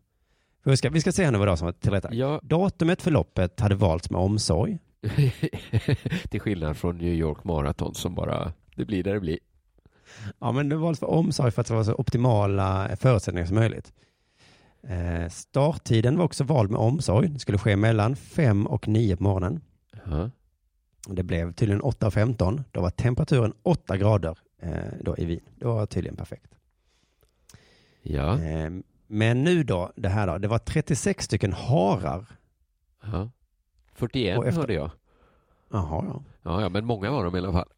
[0.64, 2.16] vi ska, vi ska se nu vad det var som var tillrättalagt.
[2.18, 4.78] Ja, Datumet för loppet hade valts med omsorg.
[6.30, 9.38] till skillnad från New York Marathon som bara, det blir där det blir.
[10.38, 13.92] Ja, men det valdes för omsorg för att det var så optimala förutsättningar som möjligt.
[14.82, 17.28] Eh, starttiden var också vald med omsorg.
[17.28, 19.60] Det skulle ske mellan fem och nio på morgonen.
[20.04, 20.30] Ja.
[21.08, 22.64] Det blev tydligen 8 och 15.
[22.70, 25.40] Då var temperaturen 8 grader eh, då i Wien.
[25.56, 26.54] Det var tydligen perfekt.
[28.02, 28.40] Ja.
[28.42, 28.70] Eh,
[29.06, 30.38] men nu då, det här då.
[30.38, 32.26] Det var 36 stycken harar.
[33.02, 33.30] ja.
[34.00, 34.90] 41 Och efter- hörde jag.
[35.72, 36.22] Jaha, ja.
[36.42, 37.68] Ja, ja, men många var de i alla fall.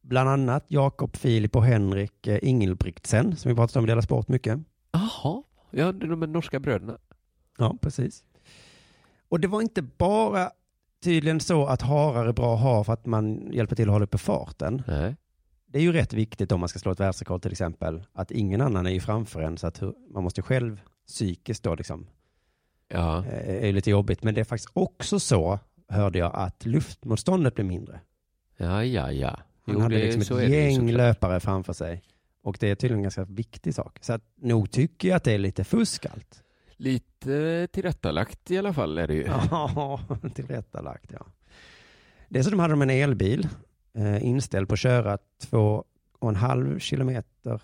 [0.00, 4.28] Bland annat Jakob, Filip och Henrik eh, Ingelbrigtsen som vi pratat om i Dela Sport
[4.28, 4.58] mycket.
[4.92, 6.98] Jaha, ja, det är de norska bröderna.
[7.58, 8.24] Ja, precis.
[9.28, 10.50] Och det var inte bara
[11.04, 14.04] tydligen så att harar är bra att ha för att man hjälper till att hålla
[14.04, 14.82] uppe farten.
[14.86, 15.16] Nej.
[15.66, 18.60] Det är ju rätt viktigt om man ska slå ett världsrekord till exempel, att ingen
[18.60, 22.06] annan är ju framför en så att man måste själv psykiskt då liksom,
[22.90, 23.24] Ja.
[23.26, 24.22] eh, är ju lite jobbigt.
[24.22, 28.00] Men det är faktiskt också så, hörde jag, att luftmotståndet blir mindre.
[28.56, 29.28] Ja, ja, ja.
[29.66, 30.96] Han Jo, hade det- liksom ett det gäng såklart.
[30.96, 32.02] löpare framför sig.
[32.42, 33.98] Och det är tydligen en ganska viktig sak.
[34.00, 36.42] Så att, nog tycker jag att det är lite fusk allt.
[36.76, 39.22] Lite tillrättalagt i alla fall är det ju.
[39.50, 40.00] Ja,
[40.34, 41.26] tillrättalagt ja.
[42.28, 43.48] Dessutom hade de en elbil
[43.94, 45.84] eh, inställd på att köra två
[46.18, 47.62] och en halv kilometer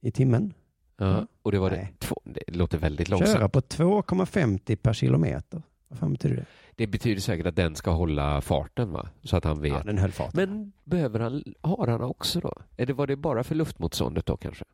[0.00, 0.54] i timmen.
[0.96, 1.26] Ja.
[1.42, 3.32] Och det var det, två, det låter väldigt långsamt.
[3.32, 5.62] Köra på 2,50 per kilometer.
[5.88, 6.44] Vad fan betyder det?
[6.76, 9.08] Det betyder säkert att den ska hålla farten va?
[9.22, 9.72] Så att han vet.
[9.72, 10.32] Ja, den höll farten.
[10.34, 12.52] Men behöver han hararna också då?
[12.76, 14.64] Är det, var det bara för luftmotståndet då kanske?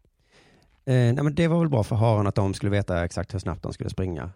[0.84, 3.38] Eh, nej, men det var väl bra för haren att de skulle veta exakt hur
[3.38, 4.30] snabbt de skulle springa.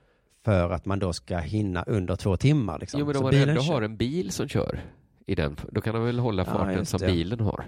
[0.45, 2.79] För att man då ska hinna under två timmar.
[2.79, 3.01] Liksom.
[3.01, 4.81] Jo men om man bilen ändå kör- har en bil som kör
[5.27, 7.07] i den, då kan han väl hålla Ja, farten just som det.
[7.07, 7.65] bilen har?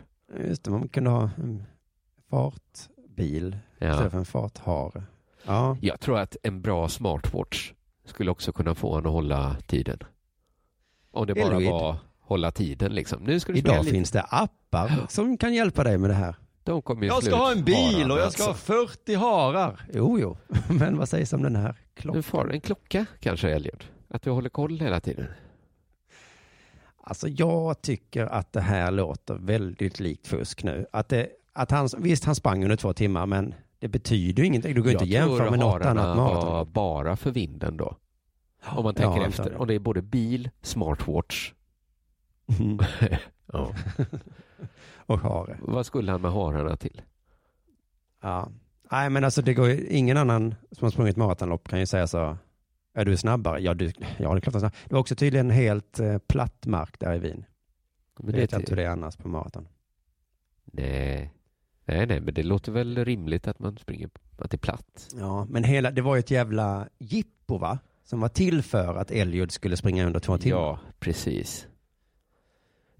[0.48, 1.62] Just det, man kunde ha en
[2.31, 3.91] fartbil Ja.
[3.91, 5.03] istället för en farthare.
[5.45, 7.73] Ja, Jag tror att en bra smartwatch
[8.05, 9.99] skulle också kunna få honom att hålla tiden.
[11.11, 11.71] Om det bara Eliud.
[11.71, 13.23] var hålla tiden liksom.
[13.23, 13.91] Nu ska du idag lite.
[13.91, 16.35] finns det appar som kan hjälpa dig med det här.
[16.65, 18.73] De kommer Jag ska ha en bil hararna, och jag ska ha alltså.
[18.73, 19.81] 40 harar.
[19.93, 20.37] Jo, jo,
[20.69, 22.23] men vad sägs om den här klockan?
[22.23, 23.91] far, en klocka kanske Elliot?
[24.09, 25.27] Att du håller koll hela tiden?
[27.01, 30.87] Alltså jag tycker att det här låter väldigt likt fusk nu.
[30.93, 34.75] Att det, att han, visst, han sprang under två timmar, men det betyder ju ingenting.
[34.75, 36.73] Du går inte jämföra med något annat maraton.
[36.73, 37.97] bara för vinden då.
[38.65, 39.57] Om man tänker Ja, efter.
[39.57, 41.53] Om det är både bil, smartwatch.
[42.59, 42.79] Mm.
[43.53, 43.73] Ja.
[45.07, 45.59] Och hare.
[45.61, 47.03] Vad skulle han med hararna till?
[48.23, 48.49] Ja.
[48.91, 52.07] Nej, men alltså det går ju, ingen annan som har sprungit maratonlopp kan ju säga
[52.07, 52.37] så.
[52.95, 53.61] Är du snabbare?
[53.61, 54.73] Ja, du, ja det är klart att jag är snabb.
[54.89, 57.45] Det var också tydligen helt eh, platt mark där i Wien.
[58.19, 59.69] Men Det vet jag inte hur det är annars på maraton.
[60.65, 61.33] Nej.
[61.87, 65.09] Nej, nej, men det låter väl rimligt att man springer, att det är platt.
[65.18, 67.79] Ja, men hela, det var ju ett jävla jippo va?
[68.05, 70.59] Som var till för att Eliud skulle springa under två timmar.
[70.59, 71.66] Ja, precis.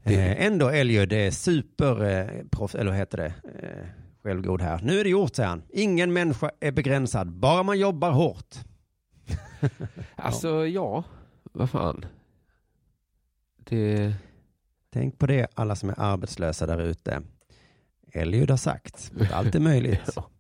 [0.07, 3.87] Eh, ändå Eliud är super, eh, eller vad heter det, eh,
[4.23, 4.81] självgod här.
[4.83, 5.63] Nu är det gjort, säger han.
[5.69, 8.55] Ingen människa är begränsad, bara man jobbar hårt.
[10.15, 11.05] Alltså, ja,
[11.53, 12.07] vad fan.
[13.57, 14.15] Det...
[14.91, 17.23] Tänk på det, alla som är arbetslösa där ute.
[18.17, 20.01] Eliud har sagt allt är möjligt.
[20.17, 20.31] Ja.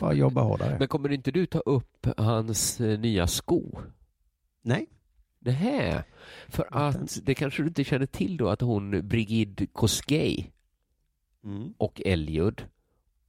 [0.00, 0.76] Bara jobba hårdare.
[0.78, 3.78] Men kommer inte du ta upp hans eh, nya sko?
[4.62, 4.86] Nej.
[5.38, 6.04] Nähä.
[6.48, 10.50] För att det kanske du inte känner till då att hon Brigid Kosgei
[11.44, 11.74] Mm.
[11.78, 12.66] och Eliud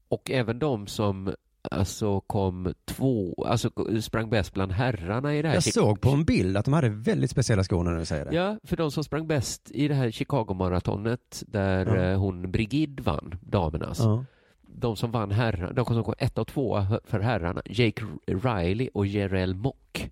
[0.08, 1.36] Och även de som
[1.72, 3.70] alltså kom två, alltså
[4.02, 5.56] sprang bäst bland herrarna i det här.
[5.56, 8.36] Jag såg på en bild att de hade väldigt speciella skor när du säger det.
[8.36, 12.04] Ja, för de som sprang bäst i det här Chicago-maratonet där Ja.
[12.12, 14.00] eh, hon Brigid vann, damernas.
[14.00, 14.26] Ja.
[14.62, 19.06] De som vann herrarna, de som kom ett och två för herrarna, Jake Riley och
[19.08, 20.12] Jerell Mock.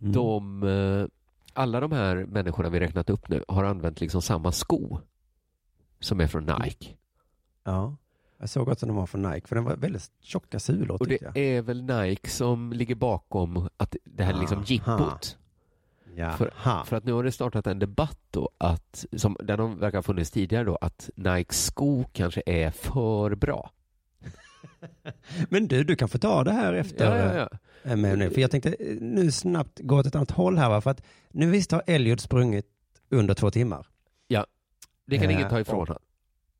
[0.00, 0.12] Mm.
[0.12, 1.06] De, eh,
[1.52, 4.98] alla de här människorna vi räknat upp nu har använt liksom samma sko
[6.00, 6.90] som är från Nike.
[7.64, 7.96] ja.
[8.44, 11.06] Jag såg också att de var från Nike, för den var väldigt tjocka sulor Och
[11.08, 11.36] det jag.
[11.36, 14.64] är väl Nike som ligger bakom att det här liksom Aha.
[14.66, 15.38] jippot.
[16.38, 16.84] För, Jaha.
[16.84, 20.02] för att nu har det startat en debatt då, att, som, den har verkar ha
[20.02, 23.70] funnits tidigare då, att Nikes sko kanske är för bra.
[25.48, 27.16] Men du, du kan få ta det här efter.
[27.18, 27.48] Ja, ja,
[27.82, 27.90] ja.
[27.90, 28.30] eh, Med nu.
[28.30, 30.80] För jag tänkte eh, nu snabbt gå åt ett annat håll här va?
[30.80, 32.66] För att nu visst har Elliot sprungit
[33.10, 33.86] under två timmar.
[35.06, 36.02] Det kan Eh, ingen ta ifrån honom.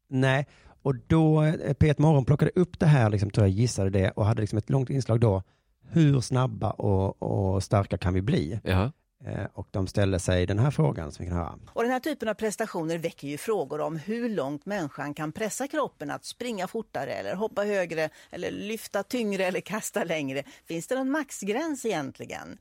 [0.09, 0.47] Nej,
[0.85, 4.27] och då eh, P1 Morgon plockade upp det här, liksom, tror jag gissade det, och
[4.27, 5.43] hade liksom ett långt inslag då.
[5.91, 8.61] Hur snabba och, och starka kan vi bli?
[8.65, 8.93] Ja.
[9.27, 11.59] Eh, och de ställde sig den här frågan som vi kan höra.
[11.69, 15.69] Och den här typen av prestationer väcker ju frågor om hur långt människan kan pressa
[15.69, 20.43] kroppen att springa fortare eller hoppa högre eller lyfta tyngre eller kasta längre.
[20.65, 22.59] Finns det någon maxgräns egentligen?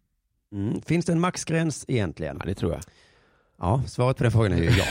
[0.52, 0.82] Mm.
[0.82, 2.38] Finns det en maxgräns egentligen?
[2.40, 2.82] ja, det tror jag.
[3.58, 4.86] Ja, svaret på den frågan är ju ja.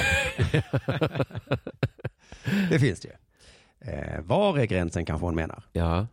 [2.70, 3.14] det finns det ju.
[3.84, 5.64] Eh, var är gränsen kanske hon menar.
[5.72, 6.06] Ja.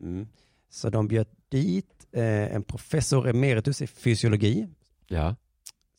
[0.00, 0.28] Mm.
[0.70, 4.68] Så de bjöd dit eh, en professor emeritus i fysiologi
[5.06, 5.34] Ja.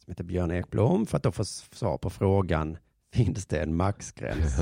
[0.06, 2.78] som heter Björn Ekblom för att då få svar på frågan
[3.14, 4.58] finns det en maxgräns?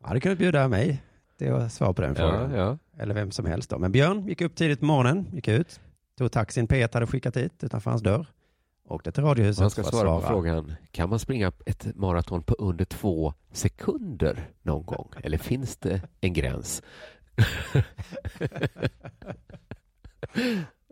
[0.00, 1.02] Jag hade kunnat bjuda mig
[1.38, 2.50] till att svara på den Ja, frågan.
[2.54, 2.78] ja.
[2.98, 3.78] Eller vem som helst då.
[3.78, 5.80] Men Björn gick upp tidigt på morgonen, gick ut,
[6.18, 8.26] tog taxin P1 hade skickat dit utanför hans dörr.
[8.88, 12.42] Åkte till Radiohuset Man ska för att svara på frågan, kan man springa ett maraton
[12.42, 15.12] på under två sekunder någon gång?
[15.22, 16.82] Eller finns det en gräns?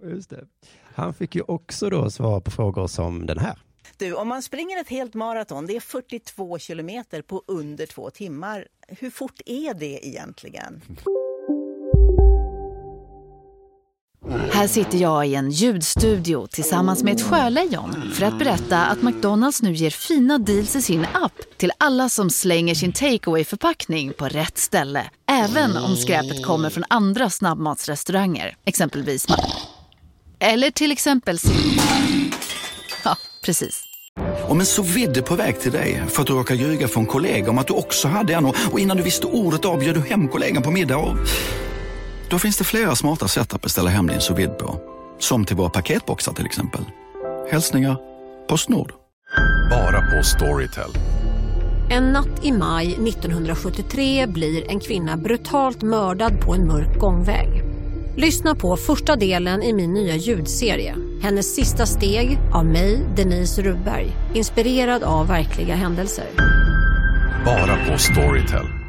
[0.03, 0.45] Just det.
[0.83, 3.59] Han fick ju också då svar på frågor som den här.
[3.97, 8.69] Du, om man springer ett helt maraton, det är 42 kilometer på under två timmar.
[8.89, 10.83] Hur fort är det egentligen?
[14.53, 19.63] Här sitter jag i en ljudstudio tillsammans med ett sjölejon för att berätta att McDonalds
[19.63, 24.29] nu ger fina deals i sin app till alla som slänger sin takeaway förpackning på
[24.29, 25.11] rätt ställe.
[25.31, 29.27] Även om skräpet kommer från andra snabbmatsrestauranger, exempelvis
[30.39, 31.39] Eller till exempel
[33.05, 33.85] Ja, precis.
[34.49, 37.51] Om en så vidde på väg till dig för att du råkar ljuga från kollega
[37.51, 40.01] om att du också hade en och och innan du visste ordet av bjöd du
[40.01, 41.17] hem kollegan på middag och...
[42.31, 44.81] Då finns det flera smarta sätt att beställa hem din sous på.
[45.19, 46.85] Som till våra paketboxar till exempel.
[47.51, 47.97] Hälsningar
[48.49, 48.93] Postnord.
[49.71, 50.91] Bara på Storytel.
[51.91, 57.49] En natt i maj 1973 blir en kvinna brutalt mördad på en mörk gångväg.
[58.17, 60.97] Lyssna på första delen i min nya ljudserie.
[61.23, 64.13] Hennes sista steg av mig, Denise Rubberg.
[64.35, 66.27] Inspirerad av verkliga händelser.
[67.45, 68.84] Bara på Storytel.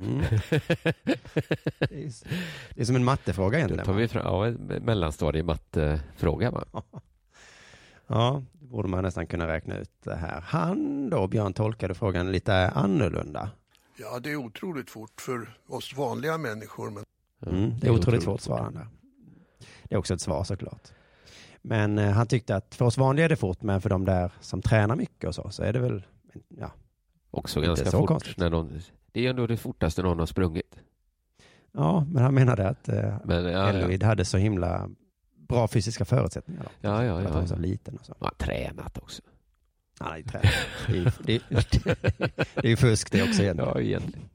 [0.00, 0.18] Mm.
[2.74, 3.84] Det, är, som en mattefråga Då egentligen.
[3.84, 3.98] tar va?
[3.98, 6.50] vi fram ja, en mellanstadiemattefråga.
[6.50, 6.64] Va?
[8.06, 10.40] Ja, det borde man nästan kunna räkna ut det här.
[10.40, 13.50] Han då, Björn, tolkade frågan lite annorlunda.
[13.96, 16.90] Ja, det är otroligt fort för oss vanliga människor.
[16.90, 17.04] Men
[17.46, 18.86] Mm, det är otroligt svårt svar han där.
[19.82, 20.92] Det är också ett svar såklart.
[21.62, 24.32] Men eh, han tyckte att för oss vanliga är det fort, men för de där
[24.40, 26.02] som tränar mycket och så, så är det väl,
[26.48, 26.70] ja.
[27.30, 28.08] Också ganska fort.
[28.08, 28.38] konstigt.
[28.38, 28.80] När någon,
[29.14, 30.76] det är ju ändå det fortaste någon har sprungit.
[31.72, 33.68] Ja, men han menade att eh, Men, ja, ja.
[33.68, 34.88] Eloid hade så himla
[35.48, 36.62] bra fysiska förutsättningar.
[36.62, 36.70] Då.
[36.88, 37.46] Ja, ja, ja, Att han var ja.
[37.46, 38.14] så liten och så.
[38.20, 39.22] Man har tränat också.
[39.98, 41.18] Han hade ju tränat.
[42.54, 43.70] Det är ju fusk det också egentligen.
[43.74, 44.28] Ja, egentligen.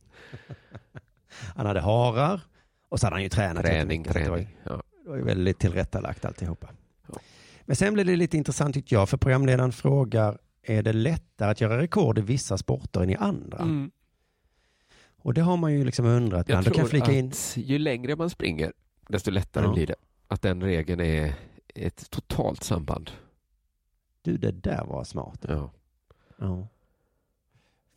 [1.56, 2.42] Han hade harar
[2.90, 4.58] och så hade han ju tränat Träning, så det var ju- träning.
[4.64, 4.84] Ja.
[5.04, 6.68] Det var ju väldigt tillrättalagt alltihopa.
[7.08, 7.20] Ja.
[7.66, 11.62] Men sen blev det lite intressant tyckte jag, för programledaren frågar, är det lättare att
[11.62, 13.58] göra rekord i vissa sporter än i andra?
[13.58, 13.92] Mm.
[15.22, 16.50] Och det har man ju liksom undrat.
[16.50, 18.74] Jag kan tror jag flika in, att ju längre man springer,
[19.10, 19.74] desto lättare Ja.
[19.74, 19.96] blir det.
[20.28, 21.34] Att den regeln är
[21.76, 23.12] ett totalt samband.
[24.22, 25.46] du det där var smart.
[25.48, 25.72] Ja.
[26.38, 26.68] Ja.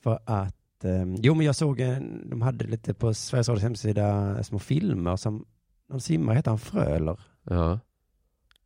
[0.03, 4.43] För att, eh, jo men jag såg, en, de hade lite på Sveriges Radios hemsida
[4.45, 5.45] små filmer som,
[5.87, 7.81] någon simmare heter han Fröler Ja.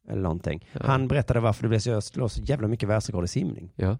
[0.08, 0.68] eller någonting.
[0.72, 0.80] Ja.
[0.84, 3.72] Han berättade varför det blev så, slås så jävla mycket världsrekord i simning.
[3.76, 3.98] ja.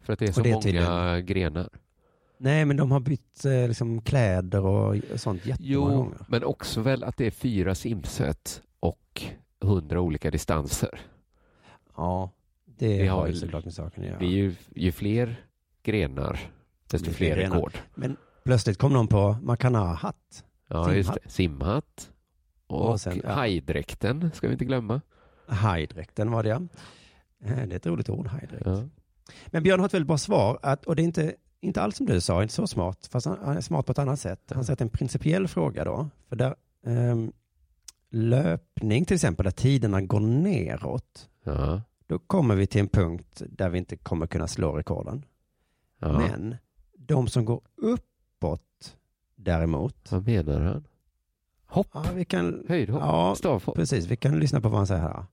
[0.00, 1.68] För att det är så det är många tydligen- grenar.
[2.38, 6.18] Nej, men de har bytt eh, liksom, kläder och sånt jättemånga Jo, gånger.
[6.28, 9.22] men också väl att det är fyra simset och
[9.60, 11.00] hundra olika distanser.
[11.96, 12.30] Ja,
[12.64, 14.18] det Vi har ju såklart med saken att göra.
[14.18, 15.36] Det är ju, ju fler
[15.82, 16.40] grenar,
[16.90, 17.56] desto fler grenar.
[17.56, 17.78] rekord.
[17.94, 20.44] Men plötsligt kom någon på, man kan ha hatt.
[20.68, 21.20] Ja, just det.
[21.30, 22.10] Simhatt.
[22.66, 23.32] Och, Och sen, ja.
[23.32, 25.00] hajdräkten ska vi inte glömma.
[25.46, 26.62] Hajdräkten var det ja.
[27.44, 28.66] Eh, Det är ett roligt ord, hajdräkt.
[28.66, 28.84] Ja.
[29.46, 32.06] Men Björn har ett väldigt bra svar, att, och det är inte, inte alls som
[32.06, 34.52] du sa, inte så smart, fast han, han är smart på ett annat sätt.
[34.54, 36.54] Han är en principiell fråga då, för där,
[36.86, 37.32] ehm,
[38.10, 41.82] löpning till exempel, där tiderna går neråt, Ja.
[42.06, 45.24] då kommer vi till en punkt där vi inte kommer kunna slå rekorden.
[45.98, 46.12] Ja.
[46.18, 46.56] Men
[46.98, 48.96] de som går uppåt
[49.36, 50.86] däremot, Vad menar han?
[51.66, 51.88] Hopp?
[51.94, 53.00] ja, vi kan, Höjdhopp?
[53.02, 53.76] ja, Stavhopp?
[53.76, 55.24] precis, vi kan lyssna på vad han säger här.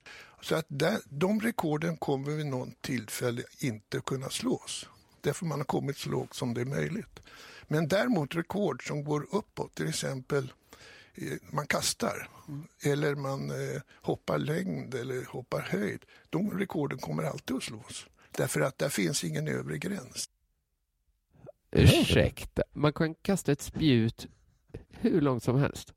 [0.42, 4.90] Så att där, de rekorden kommer vid någon tillfälle inte kunna slås.
[5.26, 7.20] Därför man har kommit så lågt som det är möjligt.
[7.68, 10.54] Men däremot rekord som går uppåt, till exempel
[11.16, 12.30] eh, man kastar
[12.84, 16.06] eller man eh, hoppar längd eller hoppar höjd.
[16.30, 18.08] De rekorden kommer alltid att slås.
[18.32, 20.30] Därför att där finns ingen övre gräns.
[21.72, 24.28] Ursäkta, man kan kasta ett spjut
[24.90, 25.94] hur långt som helst.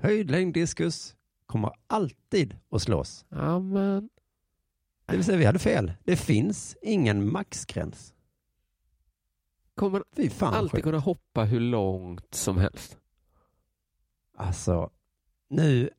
[0.00, 1.14] Höjdlängd, diskus
[1.46, 3.24] kommer alltid att slås.
[3.28, 4.08] Ja, men...
[5.06, 5.92] Det vill säga, vi hade fel.
[6.04, 8.14] Det finns ingen maxgräns.
[9.78, 10.84] Kommer man fan alltid sjukt.
[10.84, 12.96] kunna hoppa hur långt som helst?
[14.36, 14.90] Alltså,
[15.50, 15.90] nu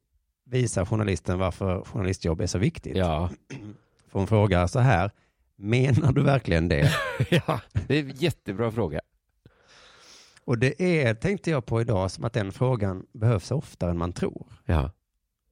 [0.46, 2.98] visar journalisten varför journalistjobb är så viktigt.
[2.98, 3.30] Ja.
[4.08, 5.12] För hon frågar så här,
[5.56, 6.92] menar du verkligen det?
[7.30, 9.02] ja, det är en jättebra fråga.
[10.46, 14.14] Och det är, tänkte jag på idag, som att den frågan behövs oftare än man
[14.14, 14.48] tror.
[14.66, 14.92] Ja.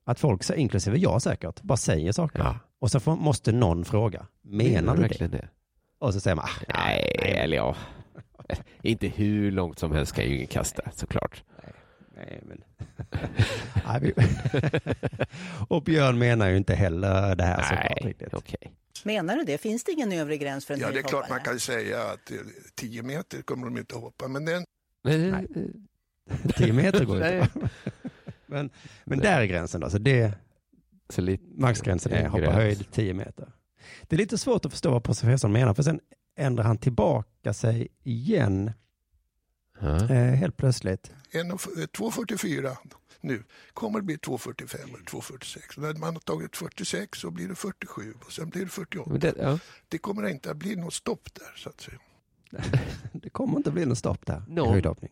[0.03, 2.39] Att folk, inklusive jag säkert, bara säger saker.
[2.39, 2.59] Ja.
[2.79, 5.07] Och så får, måste någon fråga, menar du det?
[5.07, 5.47] verkligen det?
[5.99, 7.75] Och så säger man, ah, Nej, eller ja.
[8.81, 11.43] Inte hur långt som helst kan ju ingen kasta, såklart.
[12.15, 12.63] nej men...
[13.87, 14.13] Nej,
[15.69, 18.33] och Björn menar ju inte heller det här såklart riktigt.
[18.33, 18.71] okej.
[19.03, 19.57] Menar du det?
[19.57, 22.31] Finns det ingen övre gräns för en Ja, det är klart man kan säga att
[22.31, 22.37] eh,
[22.75, 24.27] 10 meter kommer de inte att hoppa.
[24.27, 24.63] Men den,
[25.03, 25.47] Nej.
[26.57, 27.49] 10 meter går inte.
[28.45, 28.69] men,
[29.05, 29.89] men där är gränsen då.
[29.89, 30.33] Så det,
[31.09, 32.55] Så lite, maxgränsen är hoppa gräns.
[32.55, 33.51] höjd 10 meter.
[34.07, 35.99] Det är lite svårt att förstå vad professorn menar, för sen
[36.37, 38.71] ändrar han tillbaka sig igen
[39.79, 39.95] Ja.
[40.09, 41.11] eh, helt plötsligt.
[41.31, 42.77] en och f- eh, 2,44
[43.21, 45.77] nu kommer det bli 2,45 eller 2,46.
[45.77, 49.09] Och När man har tagit 46 så blir det 47 och sen blir det 48.
[49.11, 49.59] Men det, ja.
[49.87, 51.97] Det kommer inte att bli något stopp där så att säga.
[53.13, 54.71] Det kommer inte bli någon stopp där Någon.
[54.73, 55.11] höjdhoppning.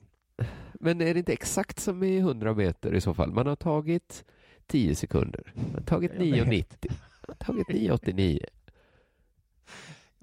[0.74, 3.32] Men är det inte exakt som i 100 meter i så fall?
[3.34, 4.24] Man har tagit
[4.68, 5.52] 10 sekunder.
[5.56, 6.84] Man har tagit Jag vet.
[6.84, 6.92] 9,90.
[7.28, 8.46] Man har tagit 9,89.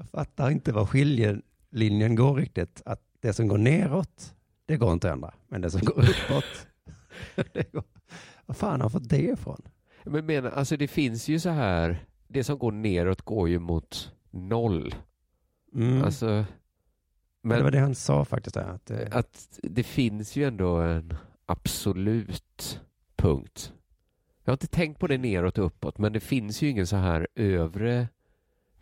[0.03, 2.82] Jag fattar inte var skiljelinjen går riktigt.
[2.84, 4.34] Att det som går neråt,
[4.66, 5.34] det går inte att ändra.
[5.48, 6.66] Men det som går uppåt,
[7.53, 7.84] det går...
[8.46, 9.62] Vad fan har fått det ifrån?
[10.05, 14.12] Men menar, alltså det finns ju så här, det som går neråt går ju mot
[14.30, 14.94] noll.
[15.74, 16.03] Mm.
[16.05, 16.46] Alltså, det
[17.48, 18.55] men var det han sa faktiskt.
[18.55, 21.14] Där, att, eh, att det finns ju ändå en
[21.46, 22.80] absolut
[23.16, 23.72] punkt.
[24.44, 26.96] Jag har inte tänkt på det neråt och uppåt, men det finns ju ingen så
[26.96, 28.09] här övre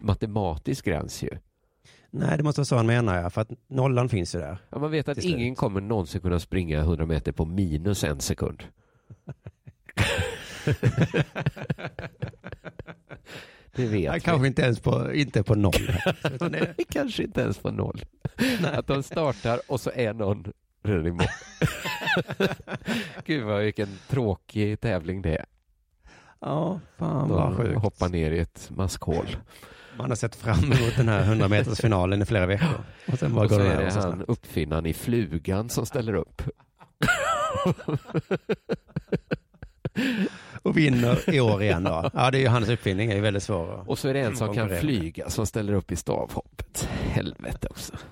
[0.00, 1.30] matematisk gräns ju.
[2.10, 4.58] nej, det måste vara så han menar, ja, för att nollan finns ju där.
[4.70, 8.62] Ja, man vet att ingen kommer någonsin kunna springa 100 meter på minus en sekund.
[13.74, 14.20] det vet Nej, vi.
[14.20, 15.72] kanske inte ens på, inte på noll.
[16.88, 18.04] Kanske inte ens på noll.
[18.72, 21.26] Att de startar och så är någon redan i mål.
[23.24, 25.44] Gud vad vilken tråkig tävling det är.
[26.40, 27.78] ja, fan vad sjukt.
[27.80, 29.26] hoppar ner i ett maskhål.
[30.00, 32.68] Man har sett fram emot den här 100 meters finalen i flera veckor.
[33.12, 34.22] Och sen bara Och så det är det han snabbt.
[34.28, 36.42] uppfinnaren i flugan som ställer upp.
[40.62, 42.10] Och vinner i år igen då.
[42.14, 43.84] Ja, det är ju hans uppfinning, är ju väldigt svår.
[43.90, 46.88] Och så är det en som kan flyga som ställer upp i stavhoppet.
[47.02, 47.92] Helvete också.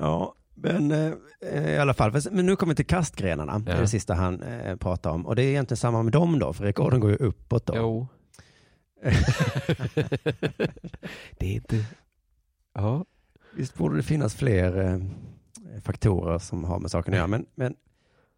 [0.00, 2.12] Ja, men eh, i alla fall.
[2.30, 3.58] Men nu kommer vi till kastgrenarna.
[3.58, 3.80] Det är Ja.
[3.80, 5.26] det sista han eh, pratar om.
[5.26, 7.72] Och det är egentligen samma med dem då, för rekorden går ju uppåt då.
[7.76, 8.08] Jo
[11.38, 11.84] det är inte...
[12.74, 13.04] Ja.
[13.54, 15.00] Visst borde det finnas fler eh,
[15.80, 17.26] faktorer som har med saken att göra.
[17.26, 17.74] Men, men,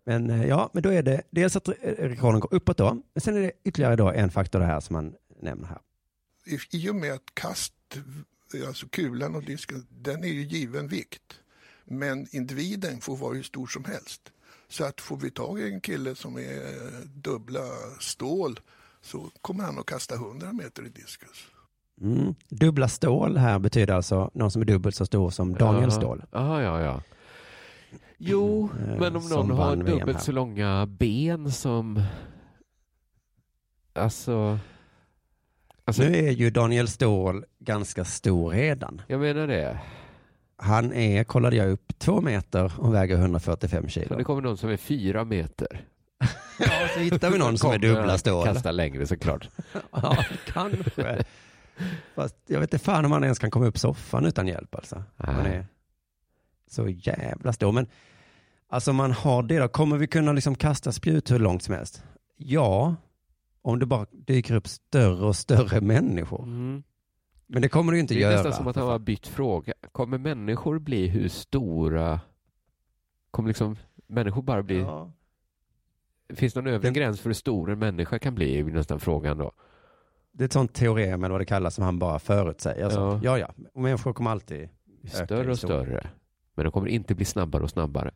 [0.04, 3.02] men eh, ja, men då är det dels att eh, rekorden går uppåt då.
[3.14, 5.78] Men sen är det ytterligare då en faktor det här som man nämner här.
[6.46, 7.74] I, I och med att kast,
[8.66, 11.40] alltså kulan och disken, den är ju given vikt.
[11.84, 14.32] Men individen får vara hur stor som helst.
[14.68, 17.64] Så att får vi tag i en kille som är eh, dubbla
[18.00, 18.60] stål
[19.02, 21.46] så kommer han att kasta 100 meter i diskus.
[22.00, 22.34] Mm.
[22.48, 25.90] Dubbla stål här betyder alltså någon som är dubbelt så stor som Daniel Ja.
[25.90, 26.22] Ståhl.
[26.32, 27.02] Ja, ja, ja.
[28.18, 32.02] Jo, Eh, men om som någon har dubbelt så långa ben som...
[33.92, 34.58] Alltså...
[35.84, 39.02] alltså Nu är ju Daniel Ståhl ganska stor redan.
[39.08, 39.80] Jag menar det.
[40.56, 44.16] Han är, kollade jag upp, två meter och väger 145 Så kilo.
[44.16, 45.84] det kommer någon som är fyra meter.
[46.60, 48.46] Ja, så hittar vi någon som är dubbla stål.
[48.46, 49.48] Kasta längre såklart.
[49.92, 51.24] Ja, kanske.
[52.14, 55.02] Fast jag vet inte fan om man ens kan komma upp soffan utan hjälp alltså.
[55.16, 55.66] Man är
[56.70, 57.72] så jävla stor.
[57.72, 57.86] Men
[58.68, 59.68] alltså man har det då.
[59.68, 62.02] Kommer vi kunna liksom kasta spjut hur långt som helst?
[62.36, 62.94] Ja,
[63.62, 66.42] om det bara dyker upp större och större människor.
[66.42, 66.82] Mm.
[67.46, 68.34] Men det kommer det ju inte Det är göra.
[68.36, 69.72] nästan som att han har bytt fråga.
[69.92, 72.20] Kommer människor bli hur stora?
[73.30, 74.78] Kommer liksom människor bara bli...
[74.80, 75.12] Ja.
[76.34, 78.58] Finns någon övre gräns för hur stor en människa kan bli?
[78.58, 79.52] är nästan frågan då.
[80.32, 82.84] Det är ett sånt teorem eller vad det kallas som han bara förutsäger.
[82.84, 83.20] Alltså, Ja.
[83.22, 83.64] ja, ja.
[83.74, 84.68] Och människor kommer alltid
[85.14, 86.06] öka Större och större.
[86.54, 88.10] Men de kommer inte bli snabbare och snabbare.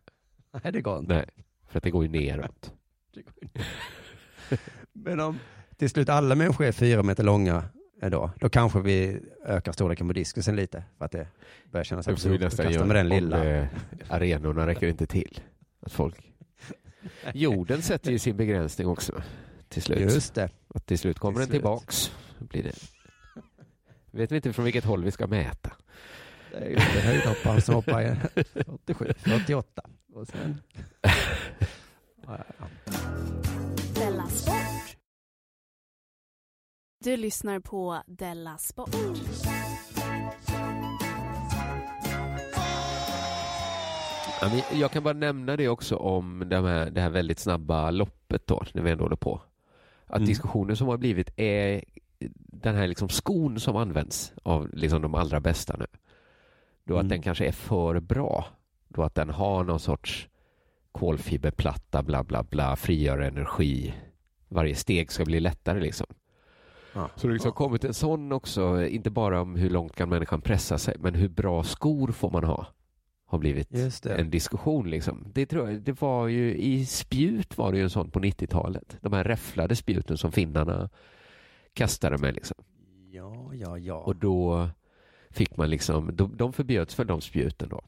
[0.62, 1.14] Nej, det går inte.
[1.14, 1.26] Nej,
[1.68, 2.72] för att det går ju neråt.
[4.92, 5.38] Men om
[5.76, 7.62] till slut alla människor är fyra meter långa
[8.02, 11.26] eh, då, då kanske vi ökar storleken på diskusen lite för att det
[11.72, 13.44] börjar kännas absurt att kasta med den lilla.
[13.44, 13.66] eh,
[14.08, 15.40] arenorna räcker inte till.
[15.80, 16.32] Att folk...
[17.34, 19.22] Jorden sätter ju sin begränsning också.
[19.68, 20.00] Till slut.
[20.00, 20.50] Just det.
[20.74, 21.61] Att till slut kommer Till den slut.
[21.61, 22.12] tillbaks.
[22.38, 22.72] Blir det...
[24.11, 25.72] Vet vi inte från vilket håll vi ska mäta.
[26.50, 28.16] Det är höjdhopparen som hoppar i
[28.66, 29.82] 87, 48.
[30.14, 30.61] Och sen...
[33.94, 34.96] Della Sport.
[37.05, 38.94] Du lyssnar på Della Sport.
[44.72, 48.62] Jag kan bara nämna det också om det här, det här väldigt snabba loppet då,
[48.72, 49.40] när vi ändå håller på.
[50.07, 50.26] Att Mm.
[50.28, 51.84] diskussionen som har blivit är
[52.36, 55.86] den här liksom skon som används av liksom de allra bästa nu.
[56.84, 57.09] Då att Mm.
[57.09, 58.47] den kanske är för bra.
[58.88, 60.28] Då att den har någon sorts
[60.92, 63.95] kolfiberplatta, bla bla bla, frigör energi.
[64.49, 66.07] Varje steg ska bli lättare liksom.
[66.92, 70.40] Så det har liksom kommit en sån också, inte bara om hur långt kan människan
[70.40, 72.66] pressa sig, men hur bra skor får man ha?
[73.35, 75.24] Har blivit en diskussion liksom.
[75.35, 78.97] Det tror jag, det var ju i spjut var det ju en sån på 90-talet.
[79.01, 80.91] De här räfflade spjuten som finnarna
[81.72, 82.57] kastade med liksom.
[83.11, 83.95] Ja, ja, ja.
[83.95, 84.68] Och då
[85.30, 87.80] fick man liksom, de, de förbjöds för de spjuten då.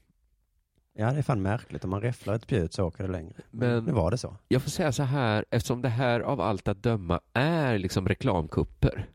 [0.98, 1.84] Ja, det är fan märkligt.
[1.84, 3.34] Om man räfflar ett spjut så åker det längre.
[3.50, 4.36] Men- nu var det så.
[4.48, 9.06] Jag får säga så här, eftersom det här av allt att döma är liksom reklamkupper.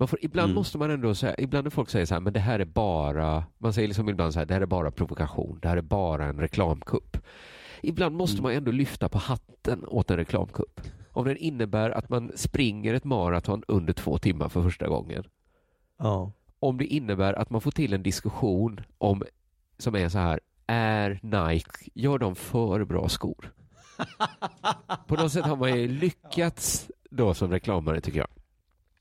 [0.00, 0.54] Man får, ibland Mm.
[0.54, 3.44] måste man ändå säga, ibland när folk säger så här, men det här är bara,
[3.58, 6.24] man säger liksom ibland så här, det här är bara provokation, det här är bara
[6.26, 7.16] en reklamkupp.
[7.82, 8.42] Ibland måste Mm.
[8.42, 10.80] man ändå lyfta på hatten åt en reklamkupp.
[11.12, 15.24] Om den innebär att man springer ett maraton under två timmar för första gången.
[15.98, 16.32] Ja.
[16.60, 19.22] Om det innebär att man får till en diskussion om,
[19.78, 23.52] som är så här, är Nike, gör de för bra skor?
[25.06, 28.28] På något sätt har man ju lyckats då som reklamare tycker jag.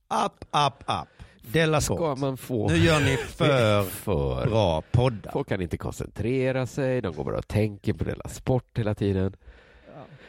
[0.10, 1.08] Up, up, up.
[1.54, 2.68] Della Ska man få...
[2.70, 5.32] Nu gör ni för för bra poddar.
[5.32, 9.36] Folk kan inte koncentrera sig, de går bara och tänker på Della Sport hela tiden.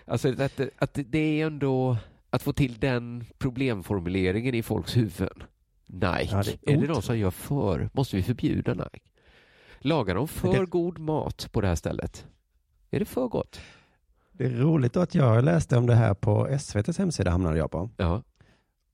[0.05, 1.97] Alltså att, att det är ändå
[2.31, 5.43] att få till den problemformuleringen i folks huvuden.
[5.87, 7.91] Nike, Ja, det är är, det någon som gör för?
[7.93, 9.01] Måste vi förbjuda Nike?
[9.79, 12.27] Lagar de för det- god mat på det här stället?
[12.91, 13.61] Är det för gott?
[14.33, 17.91] Det är roligt att jag läste om det här på SVTs hemsida hamnade jag på.
[17.97, 18.23] Ja.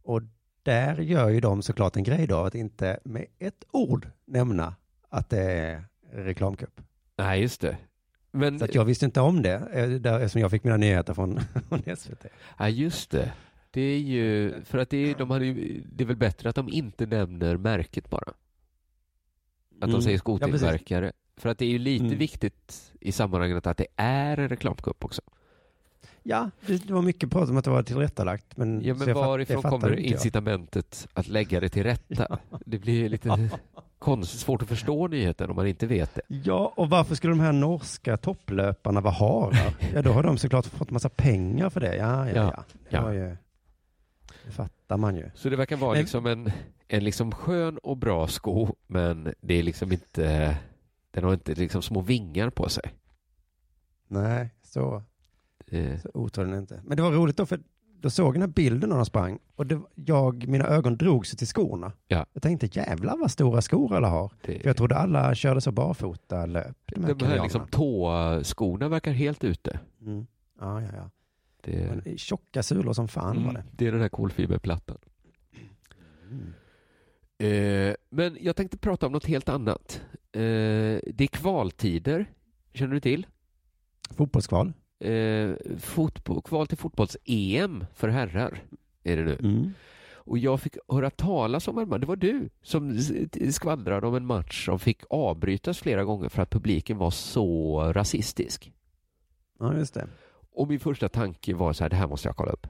[0.02, 0.22] Och
[0.64, 4.74] där gör ju de såklart en grej då att inte med ett ord nämna
[5.08, 6.80] att det är reklamkupp.
[7.16, 7.76] Nej, just det.
[8.30, 9.54] Men, Så att jag visste inte om det,
[10.04, 12.26] eh, eftersom jag fick mina nyheter från, från SVT.
[12.58, 13.32] ja, just det.
[13.70, 16.56] Det är ju, för att det är, de hade ju, det är väl bättre att
[16.56, 18.28] de inte nämner märket bara.
[18.28, 18.34] Att
[19.80, 20.02] de Mm.
[20.02, 21.12] säger Ja, skotillverkare.
[21.36, 22.18] för att det är ju lite Mm.
[22.18, 25.22] viktigt i sammanhanget att det är en reklamkupp också.
[26.26, 28.56] Ja, det, var mycket prat om att det var tillrättalagt.
[28.56, 30.12] Men, Ja, men varifrån kommer inte jag.
[30.12, 32.38] incitamentet att lägga det till rätta?
[32.66, 33.50] Det blir ju lite
[33.98, 36.22] konstigt, svårt att förstå nyheten om man inte vet det.
[36.28, 39.74] Ja, och varför skulle de här norska topplöparna vara harar?
[39.94, 41.96] Ja, då har de såklart fått massa pengar för det.
[41.96, 42.64] Ja, ja, Ja, ja.
[42.90, 43.12] Det, ja.
[43.14, 43.36] ju,
[44.46, 45.30] det fattar man ju.
[45.34, 46.50] Så det verkar vara Men- liksom en,
[46.88, 50.56] en liksom skön och bra sko, men det är liksom inte,
[51.10, 52.92] den har inte liksom små vingar på sig.
[54.08, 55.02] Nej, så,
[55.66, 56.80] Eh, så otroligt inte.
[56.84, 57.60] Men det var roligt då, för
[58.00, 61.26] då såg jag den här bilden när de sprang och det, jag, mina ögon drog
[61.26, 61.92] sig till skorna.
[62.08, 62.26] Ja.
[62.32, 64.32] Jag tänkte jävlar vad stora skor alla har.
[64.42, 66.76] det, För jag trodde alla körde så barfota löp.
[66.86, 69.80] De här, de här liksom tåskorna verkar helt ute.
[70.00, 70.26] mm.
[70.60, 71.10] Ja, ja, ja.
[71.60, 73.64] Det, Men tjocka sulor som fan var mm, det.
[73.72, 74.98] det är den här kolfiberplattan.
[77.38, 80.00] Eh, men jag tänkte prata om något helt annat.
[80.32, 82.26] Eh, det är kvaltider,
[82.74, 83.26] känner du till?
[84.10, 84.72] Fotbollskval.
[84.98, 88.62] Eh, fotboll, kval till fotbolls-EM för herrar
[89.02, 89.36] är det nu.
[89.42, 89.72] Mm.
[90.26, 92.98] Och jag fick höra talas om en match, det var du som
[93.50, 98.72] skvallrade om en match som fick avbrytas flera gånger för att publiken var så rasistisk.
[99.58, 100.08] Ja, just det.
[100.52, 102.66] Och min första tanke var så här, det här måste jag kolla upp.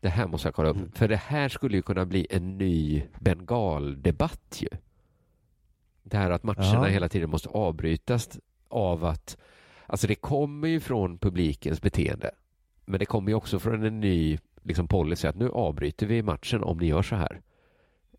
[0.00, 0.76] Det här måste jag kolla upp.
[0.76, 0.92] Mm.
[0.92, 4.68] För det här skulle ju kunna bli en ny bengaldebatt ju.
[6.02, 6.84] Det här att matcherna Ja.
[6.84, 9.36] hela tiden måste avbrytas av att,
[9.86, 12.30] alltså det kommer ju från publikens beteende.
[12.84, 16.62] Men det kommer ju också från en ny liksom, policy att nu avbryter vi matchen
[16.62, 17.40] om ni gör så här.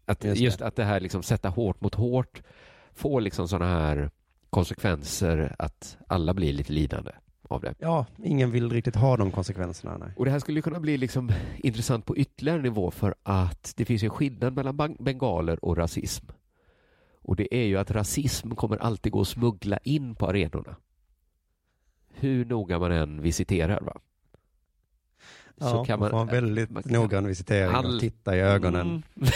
[0.06, 2.42] Att Just just, att det här liksom sätta hårt mot hårt
[2.94, 4.10] får liksom sådana här
[4.50, 7.12] konsekvenser att alla blir lite lidande
[7.50, 7.74] av det.
[7.80, 9.98] Ja, ingen vill riktigt ha de konsekvenserna.
[9.98, 10.10] Nej.
[10.18, 14.04] Och det här skulle kunna bli liksom intressant på ytterligare nivå för att det finns
[14.04, 16.26] en skillnad mellan bengaler och rasism.
[17.22, 20.76] Och det är ju att rasism kommer alltid gå att smuggla in på arenorna.
[22.20, 23.82] Hur noga man än visiterar.
[23.82, 23.98] Va?
[25.58, 28.82] Ja, man får ha väldigt man kan- noggrann visitering och all- titta i ögonen.
[29.16, 29.30] Mm.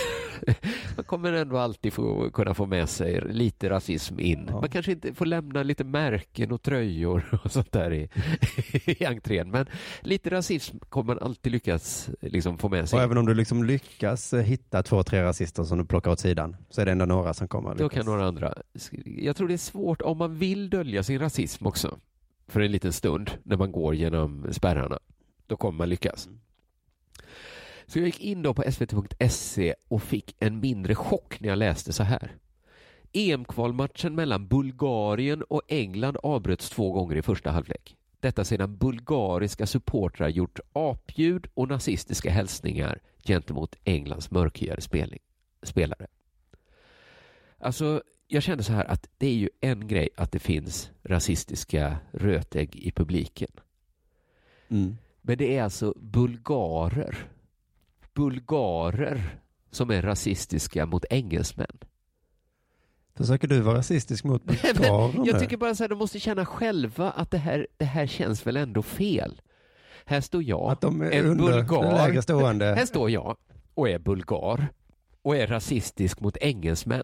[0.96, 4.46] man kommer ändå alltid få, kunna få med sig lite rasism in.
[4.50, 4.60] Ja.
[4.60, 8.10] Man kanske inte får lämna lite märken och tröjor och sånt där i,
[8.86, 9.52] i entrén.
[9.52, 9.66] Men
[10.02, 12.98] lite rasism kommer man alltid lyckas liksom få med sig.
[12.98, 16.20] Och även om du liksom lyckas eh, hitta två, tre rasister som du plockar åt
[16.20, 17.76] sidan så är det ändå några som kommer.
[17.76, 18.54] Då kan några andra.
[19.06, 22.00] Jag tror det är svårt om man vill dölja sin rasism också.
[22.50, 25.00] För en liten stund när man går genom spärrarna.
[25.48, 26.30] Då kommer man lyckas.
[27.86, 31.94] Så jag gick in då på svt.se och fick en mindre chock när jag läste
[31.94, 32.36] så här.
[33.14, 37.96] EM-kvalmatchen mellan Bulgarien och England avbröts två gånger i första halvlek.
[38.20, 44.82] Detta sedan bulgariska supportrar gjort apljud och nazistiska hälsningar gentemot Englands mörkhyade
[45.62, 46.08] spelare.
[47.58, 48.02] Alltså,
[48.32, 52.76] jag kände så här att det är ju en grej att det finns rasistiska rötägg
[52.76, 53.50] i publiken.
[54.70, 54.98] Mm.
[55.22, 57.18] Men det är alltså bulgarer.
[58.14, 59.40] Bulgarer
[59.72, 61.78] som är rasistiska mot engelsmän.
[63.16, 67.12] Försöker du vara rasistisk mot bulgarer Jag tycker bara så här, de måste känna själva
[67.12, 69.42] att det här, det här känns väl ändå fel.
[70.06, 72.76] Här står jag, Att de är en under- bulgar.
[72.76, 73.38] Här står jag
[73.74, 74.68] och är bulgar
[75.22, 77.04] och är rasistisk mot engelsmän.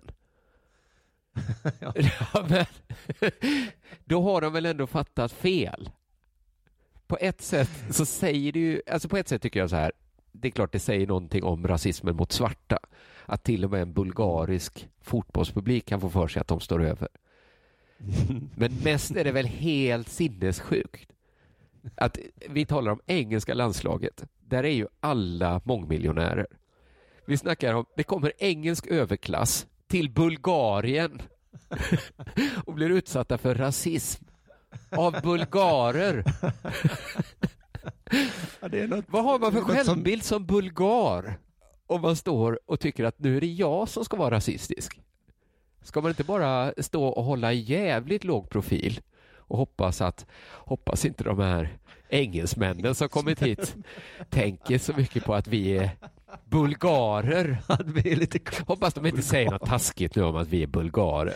[1.79, 1.93] ja.
[2.49, 2.65] men,
[4.05, 5.89] då har de väl ändå fattat fel.
[7.07, 9.91] På ett sätt så säger det ju, alltså på ett sätt tycker jag så här,
[10.31, 12.79] det är klart det säger någonting om rasismen mot svarta.
[13.25, 17.07] Att till och med en bulgarisk fotbollspublik kan få för sig att de står över.
[18.55, 21.11] Men mest är det väl helt sinnessjukt.
[21.95, 22.17] Att
[22.49, 24.23] vi talar om engelska landslaget.
[24.39, 26.47] Där är ju alla mångmiljonärer.
[27.25, 31.21] Vi snackar om, det kommer engelsk överklass till Bulgarien
[32.65, 34.25] och blir utsatta för rasism
[34.89, 36.23] av bulgarer.
[39.07, 41.39] Vad har man för något som- självbild som bulgar?
[41.87, 44.99] Om man står och tycker att nu är det jag som ska vara rasistisk.
[45.81, 48.99] Ska man inte bara stå och hålla jävligt låg profil
[49.35, 51.77] och hoppas att, hoppas inte de här
[52.09, 53.75] engelsmännen som kommit hit
[54.29, 55.89] tänker så mycket på att vi är
[56.45, 57.57] bulgarer.
[57.67, 60.67] Att vi är lite Hoppas de inte säger något taskigt nu om att vi är
[60.67, 61.35] bulgarer.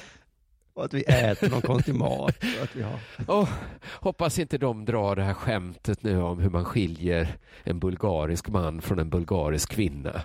[0.74, 2.36] Och att vi äter någon konstig mat.
[2.58, 3.00] Och att vi har...
[3.28, 3.50] Oh,
[3.86, 8.82] hoppas inte de drar det här skämtet nu om hur man skiljer en bulgarisk man
[8.82, 10.22] från en bulgarisk kvinna.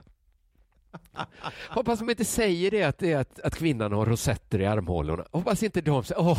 [1.68, 5.25] Hoppas de inte säger det att, det är att, att kvinnan har rosetter i armhålorna.
[5.33, 6.39] Hoppas inte de säger, åh,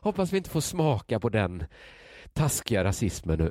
[0.00, 1.64] hoppas vi inte får smaka på den
[2.32, 3.50] taskiga rasismen nu.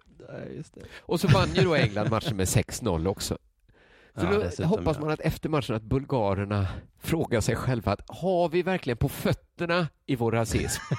[1.00, 3.38] Och så vann ju då England matchen med 6-0 också.
[4.16, 5.02] Så Ja, då hoppas ja.
[5.02, 6.68] man att efter matchen att bulgarerna
[7.00, 10.82] frågar sig själva att har vi verkligen på fötterna i vår rasism?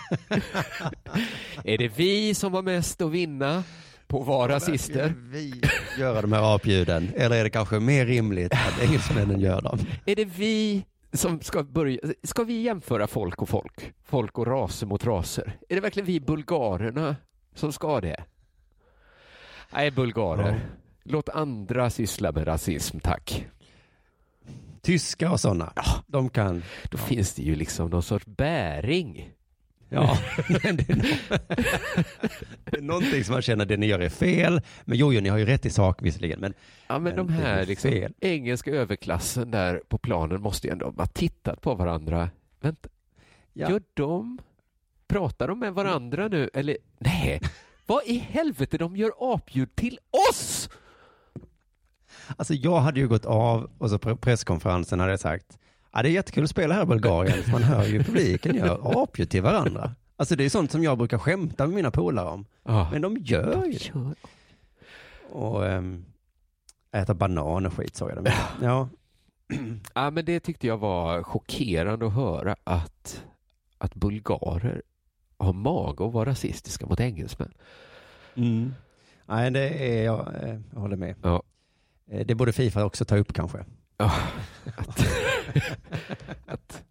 [1.64, 3.62] är det vi som har mest att vinna
[4.06, 5.14] på att vara rasister?
[5.16, 5.62] Vi
[5.98, 7.10] göra de här apljuden.
[7.16, 9.78] Eller är det kanske mer rimligt att engelsmännen gör dem?
[10.06, 13.92] Är det vi som ska börja, ska vi jämföra folk och folk?
[14.04, 15.56] Folk och raser mot raser?
[15.68, 17.16] Är det verkligen vi bulgarerna
[17.54, 18.24] som ska det?
[19.72, 20.60] Nej, bulgarer.
[21.04, 23.46] Låt andra syssla med rasism, tack.
[24.82, 25.72] Tyskar och sådana,
[26.06, 26.62] de kan...
[26.90, 29.30] Då finns det ju liksom någon sorts bäring.
[29.88, 30.18] Ja,
[30.62, 34.60] men det är, någonting som man känner det ni gör är fel.
[34.84, 36.40] Men jo, jo, ni har ju rätt i sak visserligen.
[36.40, 36.54] Men,
[36.86, 40.94] Ja, men de det är här liksom, engelska överklassen där på planen måste ju ändå
[40.96, 42.30] ha tittat på varandra.
[42.60, 42.88] Vänta,
[43.52, 43.70] Ja.
[43.70, 44.38] gör de?
[45.06, 46.50] Pratar de med varandra nu?
[46.54, 47.40] Eller nej,
[47.86, 49.98] vad i helvete, de gör apljud till
[50.30, 50.70] oss!
[52.36, 55.58] Alltså jag hade ju gått av och så på presskonferensen hade jag sagt,
[55.92, 59.02] ja det är jättekul att spela här i Bulgarien, för man hör ju publiken gör
[59.02, 59.94] apljud till varandra.
[60.16, 62.46] Alltså det är sånt som jag brukar skämta med mina polare om.
[62.64, 62.88] Ja.
[62.92, 64.14] Men de gör ju det.
[65.30, 66.04] Och, ehm,
[66.92, 68.34] Äta banan och skit såg jag det.
[68.62, 68.88] Ja.
[69.94, 73.24] Ja, men det tyckte jag var chockerande att höra att,
[73.78, 74.82] att bulgarer
[75.38, 77.52] har mage att vara rasistiska mot engelsmän.
[78.34, 78.74] Mm.
[79.26, 79.68] Nej, det
[79.98, 81.14] är jag, eh, jag håller med.
[81.22, 81.42] Ja.
[82.10, 83.64] Eh, Det borde Fifa också ta upp kanske.
[83.96, 84.12] Ja,
[84.76, 85.06] att,
[86.46, 86.82] att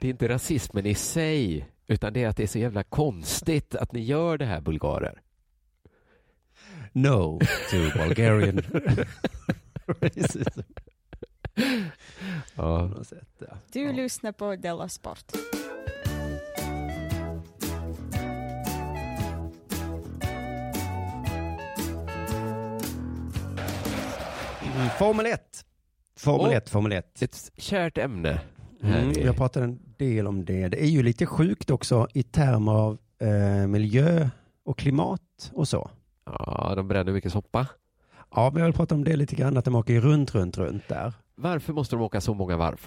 [0.00, 3.74] det är inte rasismen i sig, utan det är att det är så jävla konstigt
[3.74, 5.20] att ni gör det här bulgarer.
[6.92, 7.38] No
[7.70, 8.58] to Bulgarian
[9.86, 10.60] racism.
[12.54, 12.90] Ja.
[13.72, 15.32] Du lyssnar på Della Sport.
[24.98, 25.64] Formel 1.
[26.16, 26.56] Formel Åh.
[26.56, 27.22] 1, Formel 1.
[27.22, 28.40] Ett kärt ämne.
[28.82, 30.68] Mm, jag pratar en del om det.
[30.68, 34.28] Det är ju lite sjukt också i termer av eh, miljö
[34.64, 35.90] och klimat och så.
[36.24, 37.66] Ja, de bränner mycket soppa.
[38.34, 40.88] Ja, men jag vill prata om det lite grann, att de åker runt, runt, runt
[40.88, 41.12] där.
[41.34, 42.86] Varför måste de åka så många varv?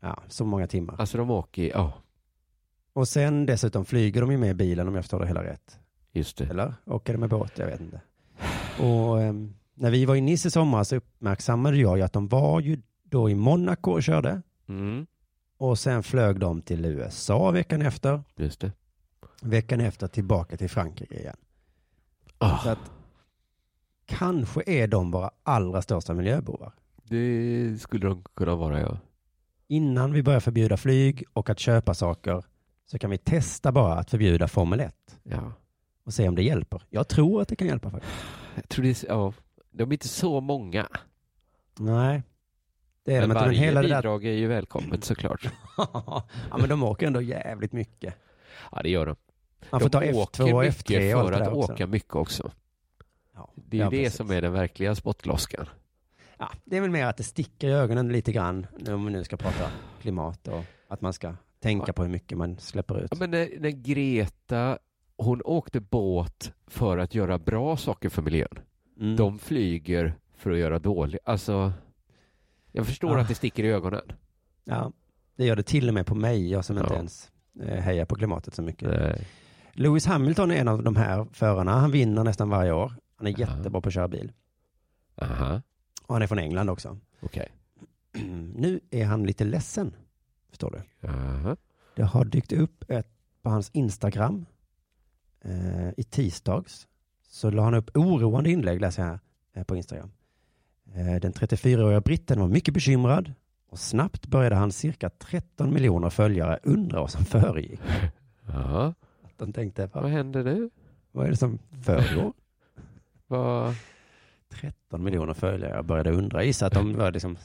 [0.00, 0.96] Ja, så många timmar.
[0.98, 1.92] Alltså de åker, ja,
[2.92, 5.78] Och sen dessutom flyger de ju med bilen om jag förstår det hela rätt.
[6.12, 6.44] just det.
[6.44, 7.52] Eller åker de med båt?
[7.58, 8.00] Jag vet inte.
[8.82, 12.28] Och ehm, när vi var i Nice i sommar så uppmärksammade jag ju att de
[12.28, 14.42] var ju då i Monaco och körde.
[14.68, 15.06] Mm,
[15.58, 18.22] Och sen flög de till USA veckan efter.
[18.36, 18.72] just det.
[19.42, 21.36] Veckan efter tillbaka till Frankrike igen.
[22.38, 22.78] Ah, Så att
[24.06, 26.72] kanske är de våra allra största miljöbovar.
[27.04, 28.98] det skulle de kunna vara, ja.
[29.68, 32.44] Innan vi börjar förbjuda flyg och att köpa saker
[32.86, 35.52] så kan vi testa bara att förbjuda Formel 1 ja.
[36.04, 36.82] och se om det hjälper.
[36.90, 38.12] Jag tror att det kan hjälpa faktiskt.
[38.54, 39.32] Jag tror det är, ja,
[39.70, 40.88] de är inte så många.
[41.78, 42.22] Nej,
[43.04, 43.34] det är Men de inte.
[43.34, 43.96] Men varje hela det där...
[43.96, 45.48] bidrag är ju välkommet såklart.
[45.76, 46.24] ja,
[46.58, 48.14] men de åker ändå jävligt mycket.
[48.72, 49.16] Ja, det gör de.
[49.70, 51.72] Man får de ta F2 åker och mycket F3 och för det att också.
[51.72, 52.52] åka mycket också.
[53.34, 54.16] Ja, Det är ja, det precis.
[54.16, 55.68] som är den verkliga spottloskan.
[56.38, 59.12] Ja, det är väl mer att det sticker i ögonen lite grann nu om vi
[59.12, 59.70] nu ska prata
[60.02, 63.08] klimat och att man ska tänka på hur mycket man släpper ut.
[63.10, 64.78] Ja, men när, när Greta,
[65.16, 68.58] hon åkte båt för att göra bra saker för miljön.
[69.00, 69.16] Mm.
[69.16, 71.20] De flyger för att göra dåligt.
[71.24, 71.72] Alltså,
[72.72, 73.20] jag förstår Ah.
[73.20, 74.12] att det sticker i ögonen.
[74.64, 74.92] Ja,
[75.36, 76.96] det gör det till och med på mig, jag som inte Ja.
[76.96, 78.88] ens eh, hejar på klimatet så mycket.
[78.88, 79.26] Nej.
[79.72, 81.72] Lewis Hamilton är en av de här förarna.
[81.72, 82.92] Han vinner nästan varje år.
[83.16, 83.38] Han är Ja.
[83.38, 84.32] jättebra på att köra bil.
[85.16, 85.62] Aha,
[86.06, 86.98] Och han är från England också.
[87.20, 87.48] okej.
[88.54, 89.94] Nu är han lite ledsen,
[90.48, 90.70] förstår
[91.00, 91.08] du.
[91.08, 91.56] Aha.
[91.96, 93.08] Det har dykt upp ett
[93.42, 94.46] på hans Instagram
[95.44, 96.86] eh, i tisdags.
[97.32, 99.18] Så la han upp oroande inlägg, läser jag
[99.54, 100.10] här på Instagram.
[100.94, 103.32] Eh, den 34-åriga britten var mycket bekymrad
[103.68, 107.80] och snabbt började han cirka 13 miljoner följare undra vad som föregick.
[108.52, 108.94] Ja.
[109.22, 110.70] Att de tänkte, Vad vad, händer nu?
[111.12, 112.32] vad är det som förgår?
[113.26, 113.74] Vad...
[114.48, 115.74] 13 miljoner följare.
[115.76, 116.44] Jag började undra.
[116.44, 117.36] Gissa att de började liksom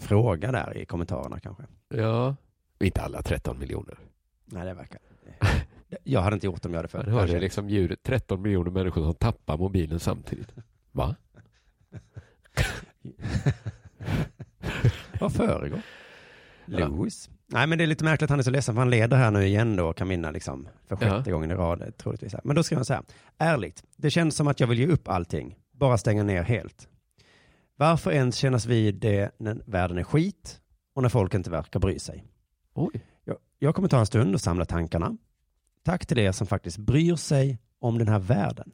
[0.00, 1.62] fråga där i kommentarerna kanske.
[1.88, 2.36] Ja,
[2.80, 3.98] inte alla 13 miljoner.
[4.44, 5.00] Nej, det verkar.
[6.04, 7.14] Jag hade inte gjort det om jag hade Man följt.
[7.30, 10.48] hörde liksom ljudet 13 miljoner människor som tappar mobilen samtidigt.
[10.92, 11.16] Va?
[15.20, 15.80] Vad föregår?
[16.64, 17.30] Lewis.
[17.46, 19.30] Nej, men det är lite märkligt att han är så ledsen för han leder här
[19.30, 21.32] nu igen då och kan vinna liksom för sjätte Ja.
[21.32, 22.34] gången i rad troligtvis.
[22.44, 23.02] Men då ska man säga,
[23.38, 26.88] ärligt, det känns som att jag vill ge upp allting, bara stänga ner helt.
[27.76, 30.60] Varför ens kännas vid det när världen är skit
[30.94, 32.24] och när folk inte verkar bry sig?
[32.74, 33.04] Oj.
[33.24, 35.16] Jag, jag kommer ta en stund och samla tankarna.
[35.86, 38.72] Tack till er som faktiskt bryr sig om den här världen.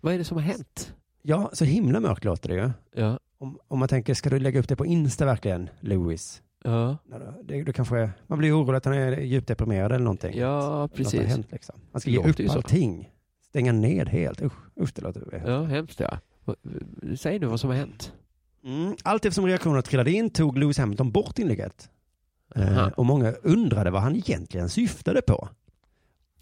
[0.00, 0.94] Vad är det som har hänt?
[1.22, 2.70] Ja, så himla mörkt låter det ju.
[3.02, 3.18] Ja.
[3.38, 6.42] Om, om man tänker, ska du lägga upp det på Insta verkligen, Lewis?
[6.64, 6.96] Ja,
[7.44, 10.38] Det, det kanske, man blir orolig att han är djupt deprimerad eller någonting.
[10.38, 11.20] ja Något har precis.
[11.20, 11.74] hänt liksom.
[11.92, 12.54] Han ska ge upp ju så.
[12.54, 13.10] allting.
[13.48, 14.42] Stänga ned helt.
[14.42, 16.18] Usch, usch det låter Ja, hemskt ja.
[17.16, 18.12] Säg nu vad som har hänt.
[18.64, 18.96] mm.
[19.02, 21.90] Allt eftersom reaktionerna trillade in tog Lewis Hamilton bort inlägget.
[22.54, 25.48] Eh, och många undrade vad han egentligen syftade på.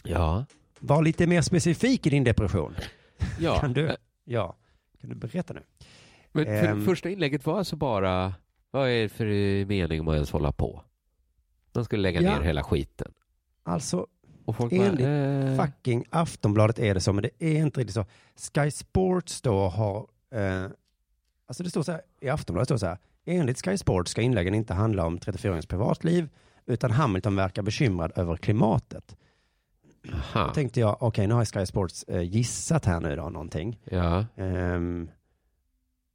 [0.04, 0.44] Ja.
[0.80, 2.74] Var lite mer specifik i din depression.
[3.38, 3.58] ja.
[3.60, 3.96] Kan du?
[4.24, 4.56] Ja.
[5.00, 5.62] Kan du berätta nu?
[6.32, 6.84] Men för, Ehm.
[6.84, 8.34] första inlägget var alltså bara,
[8.70, 10.82] vad är det för mening med att ens hålla på?
[11.72, 12.34] De skulle lägga Ja.
[12.38, 13.12] ner hela skiten.
[13.62, 14.06] Alltså,
[14.44, 17.94] Och folk enligt bara, eh, fucking Aftonbladet är det så, men det är inte riktigt
[17.94, 18.04] så.
[18.54, 20.64] Sky Sports då har, eh,
[21.46, 24.54] alltså det står så här, i Aftonbladet står så här, enligt Sky Sports ska inläggen
[24.54, 26.28] inte handla om 34-åringens privatliv,
[26.66, 29.16] utan Hamilton verkar bekymrad över klimatet.
[30.12, 30.46] Aha.
[30.46, 33.78] Då tänkte jag, okej, nu har Sky Sports eh, gissat här nu då någonting.
[33.84, 34.26] Ja.
[34.36, 35.10] Ehm,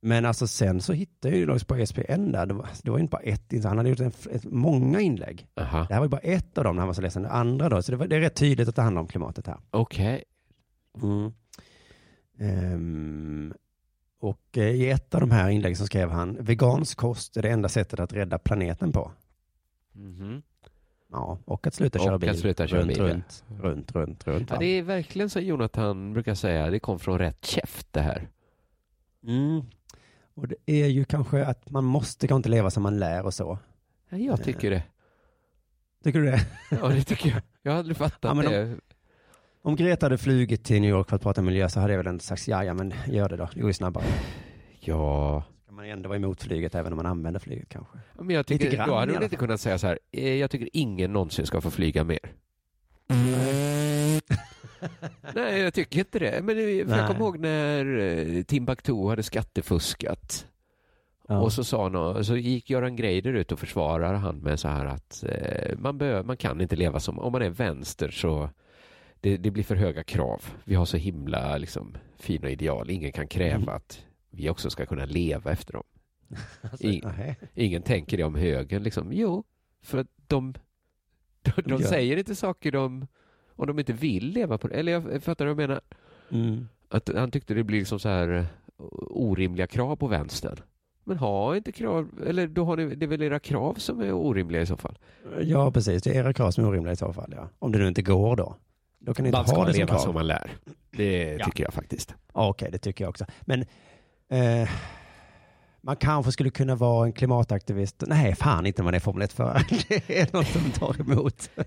[0.02, 3.12] men alltså sen så hittade jag ju på ESPN där, det var, det var inte
[3.12, 5.48] bara ett, han hade gjort en, ett, många inlägg.
[5.56, 5.86] Aha.
[5.88, 7.70] Det här var ju bara ett av dem när han var så ledsen, det andra
[7.70, 9.58] då, så det, var, det är rätt tydligt att det handlar om klimatet här.
[9.72, 10.24] Okej.
[11.02, 11.32] Mm.
[12.40, 13.54] Ehm,
[14.20, 17.50] Och eh, i ett av de här inläggen så skrev han, vegansk kost är det
[17.50, 19.12] enda sättet att rädda planeten på.
[19.94, 20.42] Mhm.
[21.12, 22.38] Ja, och att sluta Och köra att bil.
[22.38, 23.04] sluta köra runt, bil, ja.
[23.06, 24.50] runt, runt, runt, runt.
[24.50, 28.28] Ja, det är verkligen som Jonathan brukar säga, det kom från rätt käft det här.
[29.28, 29.62] Mm.
[30.34, 33.34] Och det är ju kanske att man måste kanske inte leva som man lär och
[33.34, 33.58] så.
[34.10, 34.84] Ja, jag tycker det.
[36.04, 36.42] Tycker du det?
[36.82, 37.42] Ja, det tycker jag.
[37.62, 38.78] Jag har aldrig fattat Ja, men det.
[39.62, 42.08] Om Greta hade flugit till New York för att prata miljö så hade jag väl
[42.08, 44.06] ändå sagt ja, ja men gör det då, det går ju snabbare.
[44.80, 45.44] Ja.
[45.76, 47.98] Man ändå vara emot flyget även om man använder flyget kanske?
[48.14, 50.52] Men jag tycker, Lite grann då hade hon inte kunnat säga så här, eh, jag
[50.52, 52.20] tycker ingen någonsin ska få flyga mer.
[55.36, 56.42] Nej, jag tycker inte det.
[56.44, 60.48] Men för jag kommer ihåg när eh, Timbuktu hade skattefuskat.
[61.28, 61.40] Ja.
[61.40, 64.86] Och så sa någon, så gick Göran Greider ut och försvarade han med så här
[64.86, 68.50] att eh, man, bör, man kan inte leva som, om man är vänster så
[69.22, 70.42] det, det blir för höga krav.
[70.64, 72.90] Vi har så himla liksom, fina ideal.
[72.90, 73.70] Ingen kan kräva Mm.
[73.70, 74.06] att
[74.36, 75.84] vi också ska kunna leva efter dem.
[76.62, 76.88] Alltså,
[77.54, 78.84] ingen tänker det om högern.
[78.84, 79.14] Liksom.
[79.14, 79.44] Jo,
[79.84, 80.54] för att de,
[81.42, 81.88] de, de gör.
[81.90, 83.08] säger inte saker de,
[83.50, 84.76] om de inte vill leva på det.
[84.76, 85.82] Eller jag fattar vad jag menar.
[86.32, 86.68] Mm.
[86.90, 88.46] Att han tyckte det blir liksom så här eh,
[89.10, 90.58] orimliga krav på vänstern.
[91.04, 94.12] Men ha inte krav, eller då har ni, det är väl era krav som är
[94.14, 94.98] orimliga i så fall.
[95.42, 96.04] Ja, precis.
[96.04, 97.34] Det är era krav som är orimliga i så fall.
[97.36, 97.50] Ja.
[97.60, 98.56] Om det nu inte går då.
[99.00, 100.00] Då kan ni inte Man ska ha det som leva krav.
[100.00, 100.52] som man lär.
[100.92, 101.46] Det Ja.
[101.46, 102.16] tycker jag faktiskt.
[102.34, 103.26] Ja, Okej, det tycker jag också.
[103.42, 103.66] Men
[104.32, 104.70] eh,
[105.82, 108.04] man kanske skulle kunna vara en klimataktivist.
[108.08, 109.62] Nej, fan inte när man är Formel 1-förare.
[110.08, 111.50] Det är något som tar emot.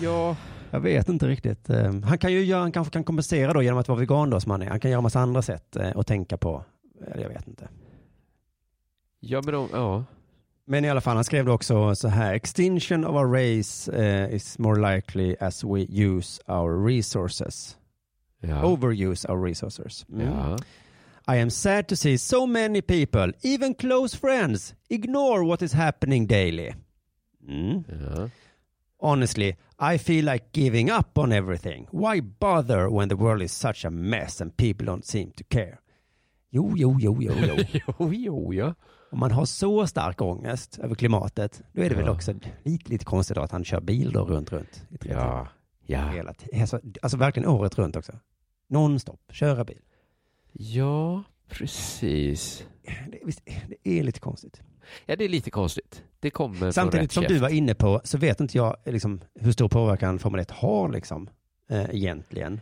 [0.00, 0.36] Ja.
[0.70, 1.70] Jag vet inte riktigt.
[1.70, 4.40] Eh, Han kan ju göra, han kanske kan kompensera då genom att vara vegan då
[4.40, 4.66] som han är.
[4.66, 6.64] Han kan göra massa andra sätt eh, att tänka på.
[7.12, 7.68] Eller jag vet inte.
[9.20, 10.04] Ja, men de, ja.
[10.64, 12.34] Men i alla fall, han skrev då också så här.
[12.34, 17.76] Extinction of our race eh, is more likely as we use our resources.
[18.40, 18.64] Ja.
[18.66, 20.06] Overuse our resources.
[20.12, 20.26] Mm.
[20.26, 20.56] Ja.
[21.28, 26.26] I am sad to see so many people, even close friends, ignore what is happening
[26.26, 26.72] daily.
[27.48, 27.84] Mm.
[27.88, 28.28] Ja.
[29.00, 29.56] Honestly,
[29.94, 31.88] I feel like giving up on everything.
[31.90, 35.78] Why bother when the world is such a mess and people don't seem to care?
[36.50, 37.56] Jo, jo, jo, jo, jo.
[37.98, 38.74] jo, jo, ja.
[39.12, 42.12] Om man har så stark ångest över klimatet, då är det väl Ja.
[42.12, 44.82] också lite, lite konstigt att han kör bil då runt, runt.
[44.90, 45.48] I tre Ja.
[45.86, 46.08] Ja.
[46.08, 46.34] Hela.
[46.60, 48.12] Alltså, alltså verkligen året runt också.
[48.68, 49.80] Nonstop, köra bil.
[50.58, 52.66] Ja, precis.
[52.82, 53.42] Det, visst,
[53.84, 54.62] det är lite konstigt.
[55.06, 56.02] Ja, det är lite konstigt.
[56.20, 57.34] Det kommer Samtidigt som käft.
[57.34, 60.88] du var inne på så vet inte jag liksom, hur stor påverkan Formel 1 har
[60.92, 61.30] liksom,
[61.70, 62.60] eh, egentligen.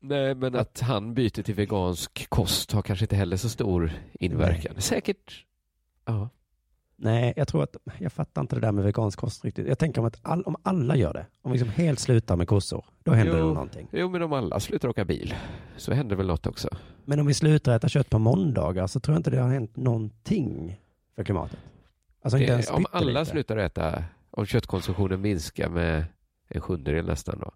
[0.00, 4.80] Nej, men att han byter till vegansk kost har kanske inte heller så stor inverkan.
[4.80, 5.44] Säkert.
[6.04, 6.28] Ja.
[7.02, 9.68] Nej, jag tror att, jag fattar inte det där med vegansk kost riktigt.
[9.68, 12.48] Jag tänker om att all, om alla gör det, om vi liksom helt slutar med
[12.48, 13.88] kossor, då händer det jo, nog någonting.
[13.92, 15.34] Jo, men om alla slutar åka bil
[15.76, 16.68] så händer väl något också.
[17.04, 19.76] Men om vi slutar äta kött på måndagar så tror jag inte det har hänt
[19.76, 20.80] någonting
[21.16, 21.58] för klimatet.
[22.22, 23.24] Alltså inte ens Det, om alla pyttelite.
[23.30, 26.04] slutar äta, om köttkonsumtionen minskar med
[26.48, 27.50] en sjundedel nästan då.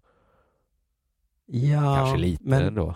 [1.45, 2.95] Ja, Kanske lite men, ändå.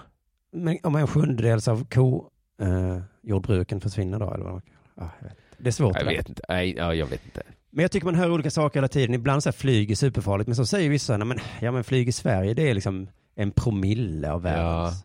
[0.52, 2.30] men om en sjundedels av ko,
[2.62, 4.34] eh, jordbruken försvinner då?
[4.34, 4.62] Eller vad?
[4.96, 5.38] Ja, jag vet.
[5.60, 5.96] Det är svårt.
[5.98, 6.44] Jag vet inte.
[6.50, 7.42] Nej, ja, jag vet inte.
[7.70, 9.14] Men jag tycker man hör olika saker hela tiden.
[9.16, 12.08] Ibland så här flyg är superfarligt, men så säger vissa, nej, men, ja men flyg
[12.08, 15.00] i Sverige det är liksom en promille av världens.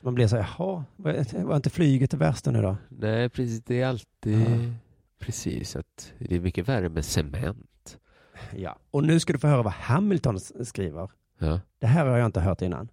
[0.06, 2.76] man blir så här, jaha, var, inte flyget det värsta nu då?
[2.88, 3.64] Nej, precis.
[3.64, 4.46] Det är alltid Ja.
[5.18, 7.98] precis att det är mycket värre med cement.
[8.56, 8.78] Ja.
[8.90, 11.10] Och nu ska du få höra vad Hamilton skriver.
[11.38, 11.60] Ja.
[11.78, 12.88] Det här har jag inte hört innan.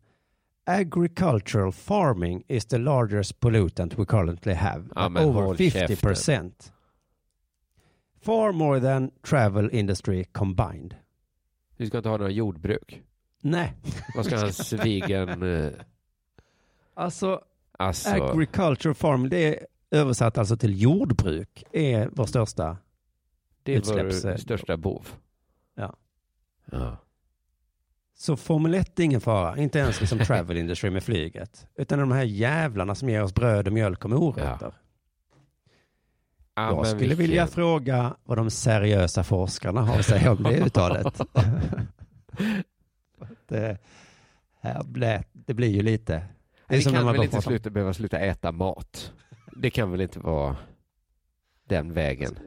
[0.65, 4.83] Agricultural farming is the largest pollutant we currently have.
[4.95, 6.73] Ja, over håll 50 percent.
[8.22, 10.95] Far more than travel industry combined.
[11.78, 13.01] Vi ska inte ha några jordbruk.
[13.41, 13.74] Nej.
[14.15, 15.43] Vad ska hans vegan...
[15.43, 15.72] eh,
[16.93, 17.41] Alltså,
[17.78, 22.78] Alltså, agricultural farming, det är översatt alltså till jordbruk, är vår största
[23.63, 25.07] det är utsläpps- vår största bov.
[25.76, 25.95] Ja.
[26.72, 26.97] Ja.
[28.15, 32.11] Så Formel 1 är ingen fara, inte ens liksom travel industry med flyget, utan de
[32.11, 34.57] här jävlarna som ger oss bröd och mjölk och morötter.
[34.61, 34.72] Ja,
[36.55, 40.57] Jag men skulle vilken- vilja fråga vad de seriösa forskarna har att säga om det
[40.59, 41.05] uttalet.
[43.47, 43.77] det,
[44.61, 46.13] här blä, det blir ju lite...
[46.67, 49.13] Det när kan väl bara inte sluta, behöva sluta äta mat?
[49.57, 50.55] Det kan väl inte vara
[51.67, 52.39] den vägen?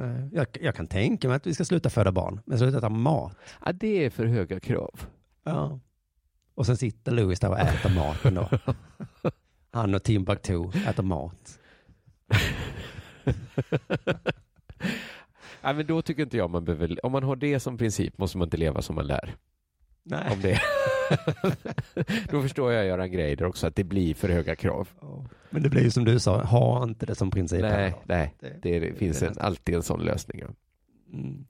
[0.00, 2.88] Eh, Jag, jag kan tänka mig att vi ska sluta föda barn, men sluta äta
[2.88, 3.36] mat.
[3.64, 5.00] Ja, det är för höga krav.
[5.44, 5.80] Ja.
[6.54, 8.48] Och sen sitter Louis där och äter maten då.
[9.72, 11.58] Han och Timbuktu äter mat.
[15.60, 18.38] Ja, men då tycker inte jag man behöver, om man har det som princip måste
[18.38, 19.34] man inte leva som man lär.
[20.02, 20.30] Nej.
[20.32, 20.60] Om det.
[22.30, 24.88] Då förstår jag Göran Greider också, att det blir för höga krav.
[25.50, 27.60] Men det blir ju som du sa, ha inte det som princip.
[27.60, 28.34] Nej, nej.
[28.40, 30.40] Det- Det, det finns det- en, alltid en sån lösning.
[30.40, 30.46] ja.
[31.18, 31.44] Mm.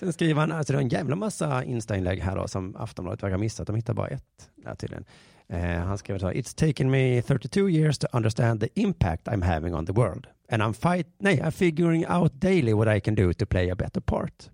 [0.00, 3.34] Sen skriver han, alltså det är en jävla massa Insta-inlägg här då som Aftonbladet verkar
[3.34, 3.66] ha missat.
[3.66, 5.04] De hittar bara ett där tydligen.
[5.48, 9.44] Eh, han skriver så här, It's taken me 32 years to understand the impact I'm
[9.44, 10.26] having on the world.
[10.50, 13.74] And I'm fight, nej, I'm figuring out daily what I can do to play a
[13.74, 14.50] better part.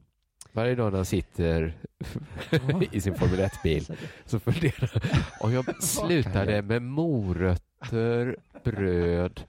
[0.53, 1.75] Varje dag när han sitter
[2.93, 3.87] i sin Formel 1-bil
[4.27, 5.03] så funderar
[5.41, 9.41] om jag slutade med morötter, bröd,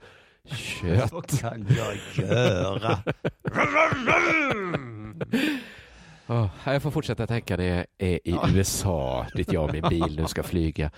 [0.48, 1.12] kött.
[1.12, 2.98] Vad kan jag göra?
[6.28, 10.16] Oh, jag får fortsätta tänka när jag är i USA dit jag och min bil
[10.16, 10.90] nu ska flyga.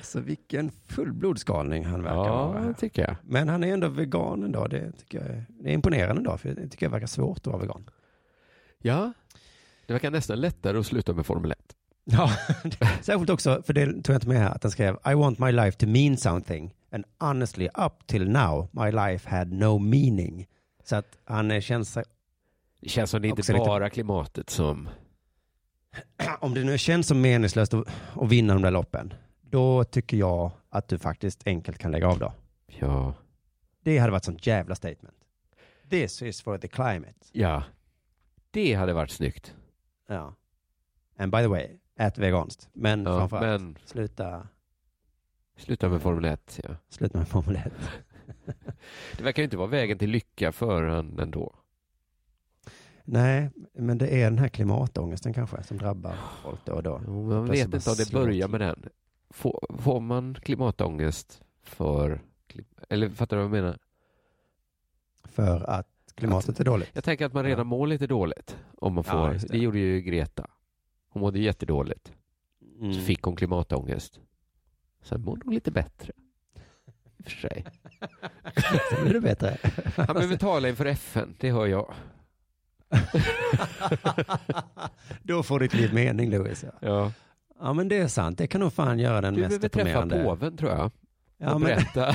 [0.00, 2.72] Alltså vilken fullblodsgalning han verkar Ja, vara.
[2.74, 3.16] tycker jag.
[3.22, 4.66] Men han är ändå vegan ändå.
[4.66, 7.46] Det tycker jag är, det är imponerande ändå, för det tycker jag verkar svårt att
[7.46, 7.90] vara vegan.
[8.78, 9.12] Ja,
[9.86, 11.58] det verkar nästan lättare att sluta med Formel 1.
[12.04, 12.30] Ja,
[13.02, 15.52] särskilt också, för det tog jag inte med här, att han skrev I want my
[15.52, 20.46] life to mean something and honestly up till now my life had no meaning.
[20.84, 21.98] Så att han eh, känns,
[22.80, 24.88] Det känns som det inte Också lite- bara klimatet som...
[26.40, 29.14] om det nu känns som meningslöst att, att vinna de där loppen,
[29.50, 32.32] då tycker jag att du faktiskt enkelt kan lägga av då.
[32.66, 33.14] Ja,
[33.82, 35.16] Det hade varit sånt jävla statement.
[35.90, 37.14] This is for the climate.
[37.32, 37.62] ja.
[38.52, 39.54] Det hade varit snyggt.
[40.08, 40.34] Ja.
[41.16, 42.68] And by the way, ät veganskt.
[42.72, 44.48] Men Ja, framförallt, men sluta,
[45.56, 46.60] sluta med Formel 1.
[46.64, 46.76] Ja.
[46.88, 47.72] sluta med Formel 1.
[49.16, 51.54] Det verkar ju inte vara vägen till lycka för han ändå.
[53.04, 57.00] Nej, men det är den här klimatångesten kanske som drabbar folk då och då.
[57.06, 58.88] Jo, Man vet inte om det börjar med den.
[59.30, 62.20] Får, får man klimatångest för...
[62.88, 63.78] Eller fattar du vad jag menar?
[65.24, 66.90] För att klimatet är dåligt.
[66.92, 68.56] Jag tänker att man redan mår lite dåligt.
[68.78, 69.32] Om man Ja, får.
[69.32, 69.52] just det.
[69.52, 69.58] det.
[69.58, 70.46] gjorde ju Greta.
[71.08, 72.12] Hon mådde jättedåligt.
[72.80, 72.94] Mm.
[72.94, 74.20] Så fick hon klimatångest.
[75.02, 76.12] Sen mår hon lite bättre.
[77.16, 77.64] I och för sig.
[78.90, 79.56] Sen blir det bättre.
[79.96, 81.94] Han behöver tala inför FN, det hör jag.
[85.22, 86.64] Då får ditt liv mening, Louis.
[86.80, 87.12] Ja.
[87.60, 87.66] Ja.
[87.66, 88.38] ja, men det är sant.
[88.38, 90.24] Det kan nog fan göra den Du mest behöver träffa deprimerande.
[90.24, 90.90] påven tror jag.
[91.38, 92.14] Ja, och men- berätta.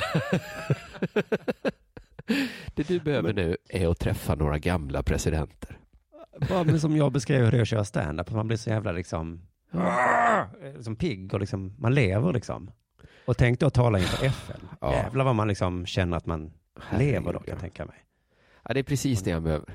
[2.74, 5.78] det du behöver nu är att träffa några gamla presidenter.
[6.48, 8.30] Bara men som jag beskrev hur det är att köra stand-up.
[8.30, 9.42] Man blir så jävla liksom,
[10.76, 12.70] liksom pigg och liksom, man lever liksom.
[13.24, 14.60] Och tänk då att tala inför FN.
[14.80, 14.92] Ja.
[14.92, 16.52] Jävlar vad man liksom känner att man
[16.98, 17.96] lever då, kan jag tänka mig.
[18.62, 19.74] Ja, det är precis det han behöver.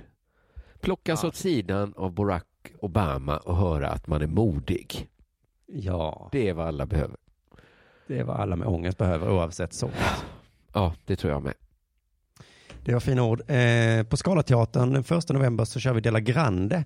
[0.81, 2.45] Plockas åt sidan av Barack
[2.79, 5.07] Obama och höra att man är modig.
[5.73, 7.15] Ja, Det är vad alla behöver.
[8.07, 9.91] det är vad alla med ångest behöver oavsett sort.
[10.73, 11.53] Ja, det tror jag med.
[12.85, 13.41] Det var fina ord.
[13.47, 16.85] Eh, på Scalateatern den första november så kör vi Della Grande.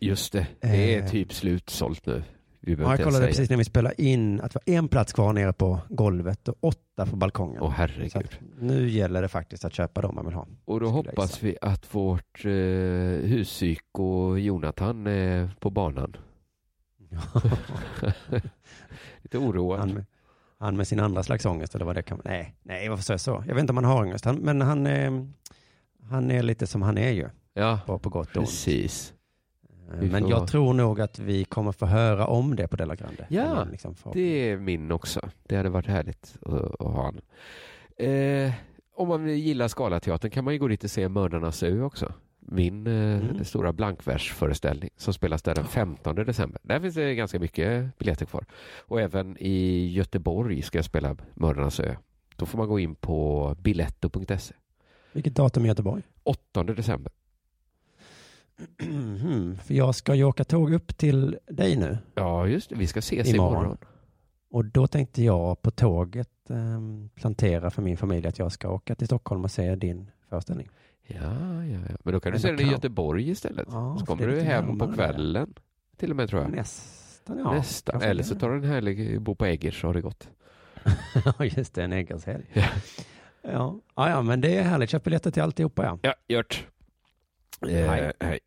[0.00, 1.08] Just det, det är Eh.
[1.08, 2.22] typ slutsålt nu.
[2.62, 3.26] Vi Ja, jag inte ens kollade säga.
[3.28, 6.54] precis när vi spelade in att det var en plats kvar nere på golvet och
[6.60, 7.62] åtta på balkongen.
[7.62, 8.16] Åh Så herregud.
[8.16, 10.46] att nu gäller det faktiskt att köpa dem man vill ha.
[10.64, 12.50] Och då skulle jag hoppas vi att vårt eh,
[13.30, 16.16] huspsyko Jonathan är på banan.
[19.22, 19.78] Lite oroad.
[19.80, 20.04] Han med,
[20.58, 22.28] han med sin andra slags ångest eller vad det kan vara.
[22.30, 23.44] Nej, nej varför sa jag så?
[23.46, 25.24] Jag vet inte om han har ångest, han, men han, eh,
[26.10, 27.28] han är lite som han är ju.
[27.54, 28.46] Ja, På, på gott och ont.
[28.46, 29.14] precis.
[29.90, 32.94] Eh, Vi Men jag tror nog att vi kommer få höra om det på Della
[32.96, 33.26] Grande.
[33.28, 35.20] Ja, Det är liksom Det är min också.
[35.46, 37.20] Det hade varit härligt att, att ha honom.
[37.96, 38.52] Eh,
[38.94, 42.12] om man gillar Scalateatern kan man ju gå dit och se Mördarnas ö också.
[42.52, 42.92] Min eh,
[43.30, 43.44] Mm.
[43.44, 46.60] stora blankversföreställning som spelas där den 15 december.
[46.64, 48.44] Där finns det ganska mycket biljetter kvar.
[48.86, 51.96] Och även i Göteborg ska jag spela Mördarnas ö.
[52.36, 54.54] Då får man gå in på biletto.se.
[55.12, 56.02] Vilket datum i Göteborg?
[56.22, 57.12] 8 december.
[58.82, 61.98] Mhm, För jag ska ju åka tåg upp till dig nu.
[62.14, 62.76] Ja, just det.
[62.76, 63.54] Vi ska ses Imorgon.
[63.54, 63.76] imorgon.
[64.50, 66.80] Och då tänkte jag på tåget eh,
[67.14, 70.68] plantera för min familj att jag ska åka till Stockholm och se din föreställning.
[71.14, 71.96] Ja, ja, ja.
[72.04, 73.68] Men då kan du Men se då den i Göteborg istället.
[73.70, 75.54] Ja, så kommer du hem på kvällen.
[75.96, 76.50] Till och med tror jag.
[76.50, 77.52] Nästan, ja.
[77.52, 78.02] Nästan.
[78.02, 80.28] Eller så tar du en härlig bo på Eggers så har det gått.
[81.24, 82.44] Ja, just det, en Eggershelg.
[82.52, 82.64] Ja.
[83.42, 83.80] Ja.
[83.96, 84.90] Ja, ja, men det är härligt.
[84.90, 85.98] Köp biljetter till alltihopa, ja.
[86.02, 86.66] Ja, gjort.
[87.68, 88.12] Eh, Hej.
[88.20, 88.40] hej.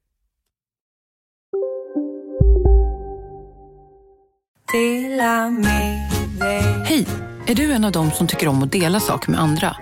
[6.86, 7.08] Hej!
[7.48, 9.76] Är du en av dem som tycker om att dela saker med andra?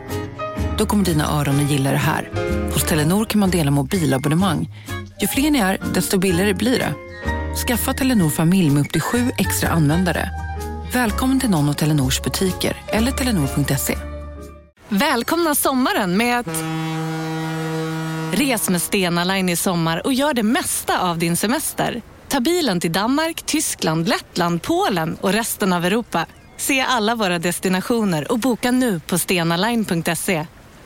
[0.81, 2.29] Då kommer dina öron att gilla det här.
[2.73, 4.69] Hos Telenor kan man dela mobilabonnemang.
[5.21, 6.93] Ju fler ni är, desto billigare blir det.
[7.67, 10.29] Skaffa Telenor familj med upp till sju extra användare.
[10.93, 13.97] Välkommen till någon av Telenors butiker eller telenor.se.
[14.89, 16.63] Välkomna sommaren med att...
[18.39, 22.01] Res med Stena Line i sommar och gör det mesta av din semester.
[22.27, 26.25] Ta bilen till Danmark, Tyskland, Lettland, Polen och resten av Europa.
[26.57, 30.45] Se alla våra destinationer och boka nu på stenaline.se.